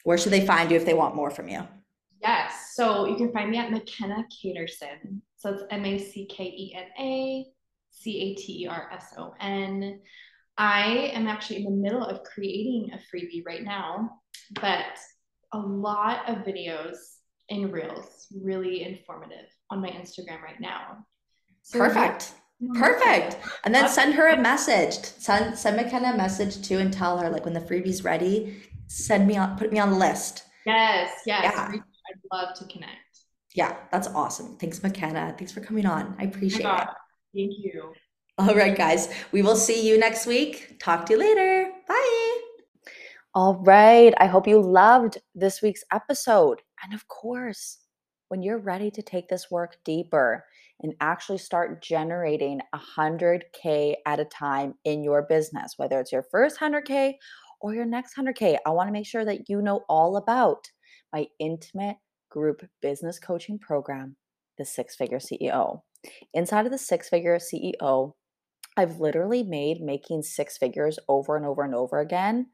Where 0.04 0.18
should 0.18 0.34
they 0.34 0.46
find 0.46 0.72
you 0.72 0.78
if 0.78 0.86
they 0.86 0.94
want 0.94 1.16
more 1.16 1.32
from 1.32 1.48
you? 1.48 1.68
Yes, 2.22 2.74
so 2.76 3.06
you 3.06 3.16
can 3.16 3.32
find 3.32 3.52
me 3.52 3.58
at 3.58 3.70
Mackena 3.70 4.24
Caterson. 4.30 5.22
So 5.38 5.50
it's 5.54 5.64
M 5.70 5.86
A 5.86 5.98
C 6.00 6.26
K 6.26 6.44
E 6.44 6.76
N 6.76 6.86
A 7.00 7.46
C 7.92 8.20
A 8.20 8.36
T 8.36 8.64
E 8.64 8.68
R 8.68 8.90
S 8.94 9.14
O 9.18 9.34
N. 9.40 10.00
I 10.58 11.12
am 11.14 11.28
actually 11.28 11.58
in 11.58 11.64
the 11.66 11.72
middle 11.72 12.04
of 12.04 12.24
creating 12.24 12.92
a 12.94 12.98
freebie 12.98 13.46
right 13.46 13.64
now 13.64 14.22
but 14.62 14.98
a 15.54 15.58
lot 15.58 16.28
of 16.30 16.38
videos 16.46 16.98
in 17.50 17.72
reels 17.72 18.28
really 18.42 18.84
informative 18.84 19.46
on 19.70 19.82
my 19.82 19.90
instagram 19.90 20.42
right 20.42 20.60
now. 20.60 21.06
So 21.62 21.80
perfect. 21.80 22.34
perfect. 22.74 23.38
And 23.64 23.74
then 23.74 23.88
send 23.88 24.14
her 24.16 24.30
a 24.30 24.38
message. 24.38 24.96
Send 24.96 25.58
send 25.58 25.80
mackena 25.80 26.14
a 26.14 26.18
message 26.18 26.66
too 26.68 26.80
and 26.80 26.92
tell 26.92 27.18
her 27.18 27.30
like 27.30 27.46
when 27.46 27.54
the 27.54 27.62
freebie's 27.62 28.04
ready 28.04 28.62
send 28.88 29.28
me 29.28 29.38
on 29.38 29.58
put 29.58 29.72
me 29.72 29.80
on 29.80 29.92
the 29.92 29.98
list. 29.98 30.44
Yes 30.66 31.12
yes. 31.26 31.44
Yeah. 31.44 31.68
i'd 31.72 32.20
love 32.32 32.56
to 32.58 32.66
connect. 32.66 32.92
Yeah 33.56 33.76
that's 33.92 34.08
awesome. 34.08 34.58
Thanks 34.58 34.80
mackena 34.80 35.38
thanks 35.38 35.52
for 35.52 35.62
coming 35.62 35.86
on. 35.86 36.16
I 36.20 36.24
appreciate 36.24 36.66
it. 36.66 36.88
Thank 37.36 37.54
you. 37.58 37.94
All 38.38 38.56
right 38.56 38.76
guys. 38.76 39.10
We 39.32 39.42
will 39.42 39.56
see 39.56 39.88
you 39.88 39.98
next 39.98 40.26
week. 40.26 40.80
Talk 40.80 41.06
to 41.08 41.14
you 41.14 41.20
later. 41.20 41.72
Bye 41.88 42.40
all 43.36 43.56
right. 43.64 44.14
I 44.20 44.28
hope 44.28 44.48
you 44.48 44.62
loved 44.62 45.18
this 45.34 45.62
week's 45.64 45.84
episode. 45.92 46.62
And 46.84 46.94
of 46.94 47.08
course, 47.08 47.80
when 48.28 48.44
you're 48.44 48.60
ready 48.60 48.92
to 48.92 49.02
take 49.02 49.28
this 49.28 49.50
work 49.50 49.78
deeper 49.84 50.46
and 50.82 50.94
actually 51.02 51.40
start 51.40 51.82
generating 51.82 52.62
100K 52.76 53.96
at 54.06 54.20
a 54.20 54.26
time 54.26 54.76
in 54.86 55.04
your 55.04 55.24
business, 55.24 55.74
whether 55.78 56.00
it's 56.00 56.12
your 56.12 56.26
first 56.30 56.60
100K 56.60 57.16
or 57.60 57.74
your 57.74 57.86
next 57.86 58.16
100K, 58.16 58.58
I 58.68 58.70
want 58.70 58.88
to 58.88 58.94
make 58.94 59.08
sure 59.08 59.26
that 59.26 59.50
you 59.50 59.64
know 59.64 59.82
all 59.90 60.18
about 60.18 60.70
my 61.12 61.26
intimate 61.40 61.98
group 62.30 62.62
business 62.84 63.18
coaching 63.18 63.58
program, 63.58 64.16
the 64.60 64.66
Six 64.66 64.96
Figure 64.96 65.20
CEO. 65.20 65.82
Inside 66.36 66.68
of 66.68 66.72
the 66.72 66.78
Six 66.78 67.10
Figure 67.10 67.40
CEO, 67.40 68.14
I've 68.78 69.00
literally 69.00 69.42
made 69.42 69.82
making 69.82 70.22
six 70.22 70.56
figures 70.56 71.00
over 71.08 71.36
and 71.36 71.48
over 71.48 71.64
and 71.64 71.74
over 71.74 72.00
again 72.00 72.48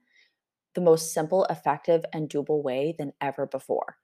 the 0.79 0.85
most 0.85 1.13
simple, 1.13 1.45
effective, 1.49 2.05
and 2.13 2.29
doable 2.29 2.63
way 2.63 2.95
than 2.97 3.11
ever 3.19 3.45
before. 3.45 3.97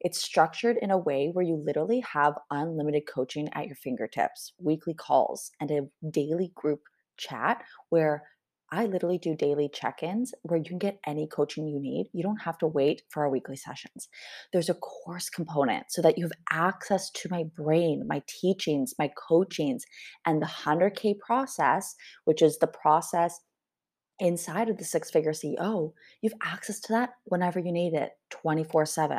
It's 0.00 0.22
structured 0.22 0.78
in 0.80 0.90
a 0.90 0.96
way 0.98 1.28
where 1.30 1.44
you 1.44 1.62
literally 1.62 2.00
have 2.00 2.38
unlimited 2.50 3.02
coaching 3.12 3.48
at 3.52 3.66
your 3.66 3.76
fingertips, 3.76 4.54
weekly 4.58 4.94
calls, 4.94 5.50
and 5.60 5.70
a 5.70 6.08
daily 6.10 6.52
group 6.54 6.80
chat 7.18 7.62
where 7.90 8.22
I 8.70 8.86
literally 8.86 9.18
do 9.18 9.36
daily 9.36 9.68
check 9.68 10.02
ins 10.02 10.32
where 10.44 10.58
you 10.58 10.64
can 10.64 10.78
get 10.78 10.98
any 11.06 11.26
coaching 11.26 11.66
you 11.66 11.78
need. 11.78 12.06
You 12.14 12.22
don't 12.22 12.40
have 12.40 12.56
to 12.58 12.66
wait 12.66 13.02
for 13.10 13.22
our 13.22 13.28
weekly 13.28 13.56
sessions. 13.56 14.08
There's 14.54 14.70
a 14.70 14.74
course 14.74 15.28
component 15.28 15.86
so 15.90 16.00
that 16.00 16.16
you 16.16 16.24
have 16.24 16.32
access 16.50 17.10
to 17.10 17.28
my 17.30 17.44
brain, 17.54 18.04
my 18.08 18.22
teachings, 18.26 18.94
my 18.98 19.10
coachings, 19.28 19.84
and 20.24 20.40
the 20.40 20.46
100K 20.46 21.18
process, 21.18 21.94
which 22.24 22.40
is 22.40 22.58
the 22.58 22.66
process 22.66 23.38
inside 24.22 24.68
of 24.68 24.78
the 24.78 24.84
six 24.84 25.10
figure 25.10 25.32
CEO, 25.32 25.92
you 26.22 26.30
have 26.30 26.38
access 26.42 26.80
to 26.80 26.92
that 26.92 27.10
whenever 27.24 27.58
you 27.58 27.72
need 27.72 27.92
it 27.92 28.12
24 28.30 28.86
7. 28.86 29.18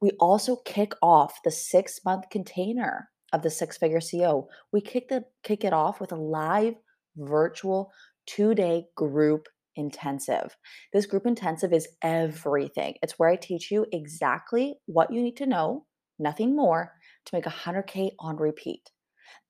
We 0.00 0.10
also 0.20 0.56
kick 0.64 0.92
off 1.02 1.40
the 1.42 1.50
six 1.50 2.00
month 2.04 2.26
container 2.30 3.08
of 3.32 3.42
the 3.42 3.50
six 3.50 3.78
figure 3.78 4.00
CEO. 4.00 4.46
We 4.72 4.80
kick, 4.80 5.08
the, 5.08 5.24
kick 5.42 5.64
it 5.64 5.72
off 5.72 6.00
with 6.00 6.12
a 6.12 6.16
live 6.16 6.74
virtual 7.16 7.92
two 8.26 8.54
day 8.54 8.86
group 8.96 9.48
intensive. 9.76 10.56
This 10.92 11.06
group 11.06 11.26
intensive 11.26 11.72
is 11.72 11.88
everything. 12.02 12.94
It's 13.02 13.18
where 13.18 13.30
I 13.30 13.36
teach 13.36 13.70
you 13.70 13.86
exactly 13.92 14.74
what 14.86 15.12
you 15.12 15.22
need 15.22 15.36
to 15.38 15.46
know, 15.46 15.86
nothing 16.18 16.54
more, 16.54 16.92
to 17.26 17.34
make 17.34 17.44
100K 17.44 18.10
on 18.18 18.36
repeat. 18.36 18.90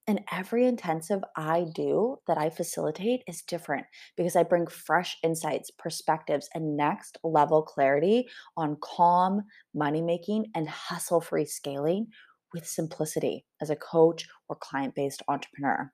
And 0.07 0.21
every 0.31 0.65
intensive 0.65 1.21
I 1.37 1.65
do 1.75 2.17
that 2.27 2.37
I 2.37 2.49
facilitate 2.49 3.21
is 3.27 3.43
different 3.43 3.85
because 4.17 4.35
I 4.35 4.43
bring 4.43 4.65
fresh 4.67 5.17
insights, 5.23 5.69
perspectives, 5.71 6.49
and 6.55 6.75
next 6.75 7.17
level 7.23 7.61
clarity 7.61 8.27
on 8.57 8.77
calm 8.81 9.43
money 9.75 10.01
making 10.01 10.47
and 10.55 10.67
hustle 10.67 11.21
free 11.21 11.45
scaling 11.45 12.07
with 12.53 12.67
simplicity 12.67 13.45
as 13.61 13.69
a 13.69 13.75
coach 13.75 14.27
or 14.49 14.55
client 14.55 14.95
based 14.95 15.21
entrepreneur. 15.27 15.91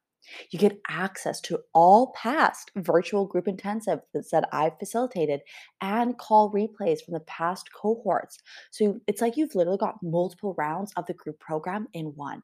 You 0.52 0.60
get 0.60 0.82
access 0.90 1.40
to 1.42 1.60
all 1.74 2.14
past 2.14 2.72
virtual 2.76 3.26
group 3.26 3.46
intensives 3.46 4.02
that 4.32 4.50
I've 4.52 4.78
facilitated 4.80 5.42
and 5.82 6.18
call 6.18 6.52
replays 6.52 7.02
from 7.04 7.14
the 7.14 7.22
past 7.22 7.70
cohorts. 7.74 8.38
So 8.72 9.00
it's 9.08 9.22
like 9.22 9.38
you've 9.38 9.56
literally 9.56 9.78
got 9.78 10.04
multiple 10.04 10.56
rounds 10.58 10.92
of 10.98 11.06
the 11.06 11.14
group 11.14 11.40
program 11.40 11.88
in 11.94 12.08
one. 12.16 12.42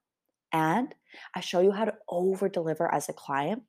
And 0.53 0.95
I 1.35 1.41
show 1.41 1.61
you 1.61 1.71
how 1.71 1.85
to 1.85 1.95
over 2.09 2.47
deliver 2.47 2.93
as 2.93 3.09
a 3.09 3.13
client 3.13 3.63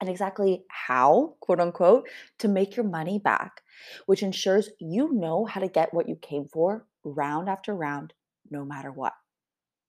and 0.00 0.10
exactly 0.10 0.64
how, 0.68 1.36
quote 1.40 1.60
unquote, 1.60 2.08
to 2.40 2.48
make 2.48 2.76
your 2.76 2.86
money 2.86 3.18
back, 3.18 3.62
which 4.06 4.22
ensures 4.22 4.70
you 4.80 5.12
know 5.12 5.44
how 5.44 5.60
to 5.60 5.68
get 5.68 5.94
what 5.94 6.08
you 6.08 6.16
came 6.16 6.46
for 6.46 6.86
round 7.04 7.48
after 7.48 7.74
round, 7.74 8.14
no 8.50 8.64
matter 8.64 8.92
what. 8.92 9.14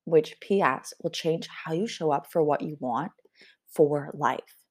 Which, 0.06 0.36
PS, 0.42 0.94
will 1.02 1.12
change 1.12 1.48
how 1.48 1.74
you 1.74 1.88
show 1.88 2.12
up 2.12 2.32
for 2.32 2.44
what 2.44 2.62
you 2.62 2.78
want 2.80 3.12
for 3.68 4.12
life. 4.14 4.63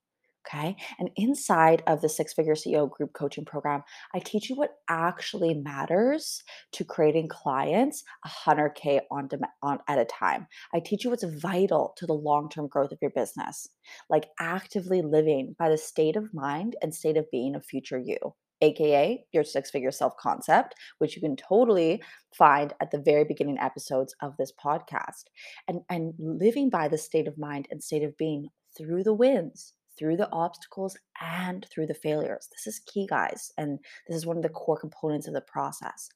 Okay. 0.47 0.76
And 0.99 1.11
inside 1.16 1.82
of 1.86 2.01
the 2.01 2.09
six 2.09 2.32
figure 2.32 2.55
CEO 2.55 2.90
group 2.90 3.12
coaching 3.12 3.45
program, 3.45 3.82
I 4.14 4.18
teach 4.18 4.51
you 4.51 4.57
what 4.57 4.74
actually 4.88 5.55
matters 5.55 6.43
to 6.72 6.84
creating 6.84 7.28
clients 7.28 8.03
100K 8.26 9.01
on, 9.11 9.28
on 9.62 9.78
at 9.88 9.99
a 9.99 10.05
time. 10.05 10.49
I 10.74 10.80
teach 10.80 11.05
you 11.05 11.11
what's 11.11 11.24
vital 11.24 11.95
to 11.97 12.07
the 12.07 12.12
long 12.12 12.49
term 12.49 12.66
growth 12.66 12.90
of 12.93 12.99
your 13.01 13.12
business, 13.12 13.68
like 14.11 14.28
actively 14.40 15.01
living 15.01 15.55
by 15.59 15.68
the 15.68 15.78
state 15.78 16.16
of 16.16 16.34
mind 16.34 16.74
and 16.82 16.95
state 16.95 17.16
of 17.16 17.30
being 17.30 17.55
of 17.55 17.64
future 17.64 17.99
you. 17.99 18.34
AKA 18.62 19.24
your 19.32 19.43
six 19.45 19.70
figure 19.70 19.90
self 19.90 20.16
concept, 20.16 20.76
which 20.99 21.16
you 21.16 21.20
can 21.22 21.36
totally 21.36 22.03
find 22.36 22.72
at 22.80 22.93
the 22.93 23.01
very 23.01 23.24
beginning 23.24 23.59
episodes 23.59 24.14
of 24.22 24.36
this 24.36 24.53
podcast. 24.53 25.24
And, 25.68 25.80
and 25.90 26.14
living 26.18 26.70
by 26.70 26.88
the 26.88 26.99
state 26.99 27.26
of 27.26 27.36
mind 27.36 27.66
and 27.70 27.82
state 27.82 28.05
of 28.05 28.16
being 28.16 28.49
through 28.76 29.03
the 29.03 29.14
wins, 29.14 29.74
through 30.03 30.16
the 30.16 30.30
obstacles 30.32 30.96
and 31.20 31.64
through 31.70 31.86
the 31.86 31.94
failures. 31.94 32.48
This 32.50 32.66
is 32.66 32.80
key, 32.80 33.07
guys. 33.09 33.53
And 33.57 33.78
this 34.09 34.16
is 34.16 34.26
one 34.26 34.36
of 34.36 34.42
the 34.42 34.48
core 34.48 34.76
components 34.76 35.28
of 35.28 35.34
the 35.34 35.42
process. 35.42 36.09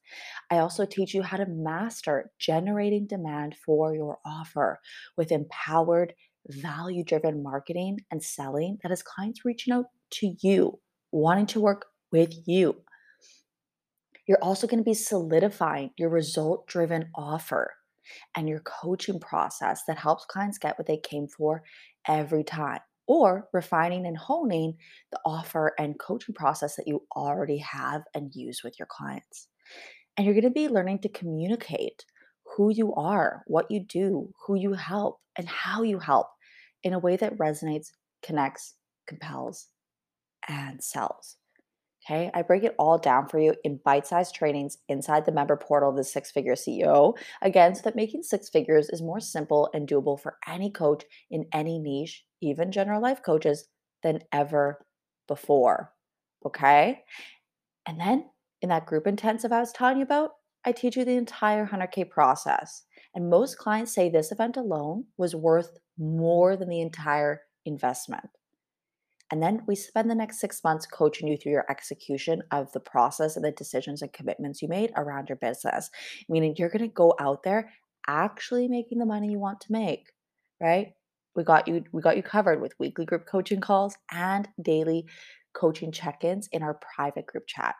I 0.51 0.57
also 0.57 0.85
teach 0.85 1.13
you 1.13 1.21
how 1.21 1.37
to 1.37 1.45
master 1.45 2.31
generating 2.37 3.07
demand 3.07 3.55
for 3.65 3.95
your 3.95 4.17
offer 4.25 4.79
with 5.15 5.31
empowered, 5.31 6.13
value 6.49 7.05
driven 7.05 7.41
marketing 7.41 7.99
and 8.11 8.21
selling 8.21 8.77
that 8.83 8.89
has 8.89 9.01
clients 9.01 9.45
reaching 9.45 9.73
out 9.73 9.85
to 10.09 10.35
you, 10.41 10.79
wanting 11.13 11.45
to 11.45 11.61
work 11.61 11.85
with 12.11 12.33
you. 12.45 12.75
You're 14.27 14.43
also 14.43 14.67
going 14.67 14.83
to 14.83 14.89
be 14.89 14.93
solidifying 14.93 15.91
your 15.97 16.09
result 16.09 16.67
driven 16.67 17.09
offer 17.15 17.71
and 18.35 18.49
your 18.49 18.59
coaching 18.59 19.21
process 19.21 19.83
that 19.87 19.97
helps 19.97 20.25
clients 20.25 20.57
get 20.57 20.77
what 20.77 20.87
they 20.87 20.97
came 20.97 21.29
for 21.29 21.63
every 22.05 22.43
time 22.43 22.79
or 23.07 23.47
refining 23.53 24.05
and 24.05 24.17
honing 24.17 24.75
the 25.11 25.19
offer 25.25 25.73
and 25.79 25.99
coaching 25.99 26.35
process 26.35 26.75
that 26.75 26.87
you 26.87 27.03
already 27.15 27.57
have 27.57 28.03
and 28.13 28.35
use 28.35 28.61
with 28.63 28.77
your 28.77 28.87
clients. 28.89 29.47
And 30.15 30.25
you're 30.25 30.33
going 30.33 30.43
to 30.43 30.49
be 30.49 30.67
learning 30.67 30.99
to 30.99 31.09
communicate 31.09 32.05
who 32.55 32.71
you 32.71 32.93
are, 32.95 33.43
what 33.47 33.69
you 33.69 33.83
do, 33.83 34.31
who 34.45 34.55
you 34.55 34.73
help, 34.73 35.19
and 35.37 35.47
how 35.47 35.83
you 35.83 35.99
help 35.99 36.27
in 36.83 36.93
a 36.93 36.99
way 36.99 37.15
that 37.17 37.37
resonates, 37.37 37.87
connects, 38.23 38.75
compels, 39.07 39.67
and 40.47 40.83
sells. 40.83 41.37
Okay, 42.09 42.31
I 42.33 42.41
break 42.41 42.63
it 42.63 42.73
all 42.79 42.97
down 42.97 43.27
for 43.27 43.37
you 43.37 43.53
in 43.65 43.81
bite 43.83 44.07
sized 44.07 44.33
trainings 44.33 44.77
inside 44.87 45.25
the 45.25 45.31
member 45.33 45.57
portal 45.57 45.89
of 45.89 45.97
the 45.97 46.05
Six 46.05 46.31
Figure 46.31 46.55
CEO. 46.55 47.17
Again, 47.41 47.75
so 47.75 47.81
that 47.81 47.97
making 47.97 48.23
six 48.23 48.47
figures 48.47 48.89
is 48.89 49.01
more 49.01 49.19
simple 49.19 49.69
and 49.73 49.87
doable 49.87 50.17
for 50.17 50.37
any 50.47 50.71
coach 50.71 51.03
in 51.29 51.45
any 51.51 51.79
niche, 51.79 52.23
even 52.41 52.71
general 52.71 53.01
life 53.01 53.21
coaches, 53.21 53.67
than 54.03 54.19
ever 54.31 54.85
before. 55.27 55.91
Okay, 56.45 57.03
and 57.85 57.99
then 57.99 58.29
in 58.61 58.69
that 58.69 58.85
group 58.85 59.05
intensive 59.05 59.51
I 59.51 59.59
was 59.59 59.73
telling 59.73 59.97
you 59.97 60.03
about, 60.03 60.31
I 60.63 60.71
teach 60.71 60.95
you 60.95 61.03
the 61.03 61.11
entire 61.11 61.67
100K 61.67 62.09
process. 62.09 62.83
And 63.15 63.29
most 63.29 63.57
clients 63.57 63.93
say 63.93 64.09
this 64.09 64.31
event 64.31 64.55
alone 64.55 65.05
was 65.17 65.35
worth 65.35 65.77
more 65.97 66.55
than 66.55 66.69
the 66.69 66.81
entire 66.81 67.41
investment. 67.65 68.29
And 69.31 69.43
then 69.43 69.61
we 69.67 69.75
spend 69.75 70.09
the 70.09 70.15
next 70.15 70.39
six 70.39 70.63
months 70.63 70.85
coaching 70.85 71.27
you 71.27 71.37
through 71.37 71.51
your 71.51 71.69
execution 71.69 72.43
of 72.51 72.71
the 72.71 72.79
process 72.79 73.35
and 73.35 73.43
the 73.43 73.51
decisions 73.51 74.01
and 74.01 74.13
commitments 74.13 74.61
you 74.61 74.67
made 74.67 74.91
around 74.95 75.29
your 75.29 75.35
business. 75.37 75.89
Meaning 76.29 76.55
you're 76.57 76.69
going 76.69 76.87
to 76.87 76.87
go 76.87 77.13
out 77.19 77.43
there 77.43 77.69
actually 78.07 78.67
making 78.67 78.99
the 78.99 79.05
money 79.05 79.29
you 79.29 79.39
want 79.39 79.59
to 79.61 79.71
make, 79.71 80.11
right? 80.61 80.93
We 81.35 81.43
got 81.43 81.67
you 81.67 81.83
we 81.91 82.01
got 82.01 82.17
you 82.17 82.23
covered 82.23 82.61
with 82.61 82.79
weekly 82.79 83.05
group 83.05 83.25
coaching 83.27 83.61
calls 83.61 83.97
and 84.11 84.47
daily 84.61 85.05
coaching 85.53 85.91
check-ins 85.91 86.47
in 86.51 86.63
our 86.63 86.79
private 86.95 87.27
group 87.27 87.43
chat. 87.47 87.75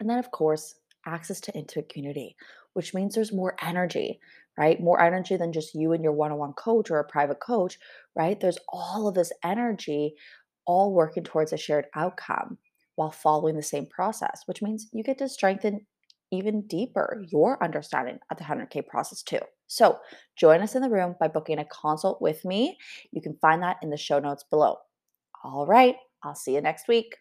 And 0.00 0.08
then 0.08 0.18
of 0.18 0.30
course, 0.30 0.76
access 1.06 1.40
to 1.40 1.54
intimate 1.54 1.88
community, 1.88 2.36
which 2.72 2.94
means 2.94 3.14
there's 3.14 3.32
more 3.32 3.56
energy, 3.60 4.18
right? 4.58 4.80
More 4.80 5.00
energy 5.00 5.36
than 5.36 5.52
just 5.52 5.74
you 5.74 5.92
and 5.92 6.02
your 6.02 6.12
one 6.12 6.32
on 6.32 6.38
one 6.38 6.52
coach 6.54 6.90
or 6.90 6.98
a 6.98 7.04
private 7.04 7.40
coach, 7.40 7.78
right? 8.16 8.40
There's 8.40 8.58
all 8.68 9.08
of 9.08 9.14
this 9.14 9.32
energy 9.42 10.14
all 10.66 10.92
working 10.92 11.24
towards 11.24 11.52
a 11.52 11.56
shared 11.56 11.86
outcome 11.94 12.58
while 12.96 13.10
following 13.10 13.56
the 13.56 13.62
same 13.62 13.86
process, 13.86 14.42
which 14.46 14.62
means 14.62 14.88
you 14.92 15.02
get 15.02 15.18
to 15.18 15.28
strengthen 15.28 15.86
even 16.30 16.66
deeper 16.66 17.22
your 17.28 17.62
understanding 17.62 18.18
of 18.30 18.38
the 18.38 18.44
100K 18.44 18.86
process 18.86 19.22
too. 19.22 19.40
So, 19.66 19.98
join 20.36 20.60
us 20.60 20.74
in 20.74 20.82
the 20.82 20.90
room 20.90 21.16
by 21.18 21.28
booking 21.28 21.58
a 21.58 21.64
consult 21.64 22.20
with 22.20 22.44
me. 22.44 22.76
You 23.12 23.22
can 23.22 23.36
find 23.40 23.62
that 23.62 23.78
in 23.82 23.90
the 23.90 23.96
show 23.96 24.18
notes 24.18 24.44
below. 24.48 24.76
All 25.42 25.66
right, 25.66 25.96
I'll 26.22 26.34
see 26.34 26.54
you 26.54 26.60
next 26.60 26.88
week. 26.88 27.16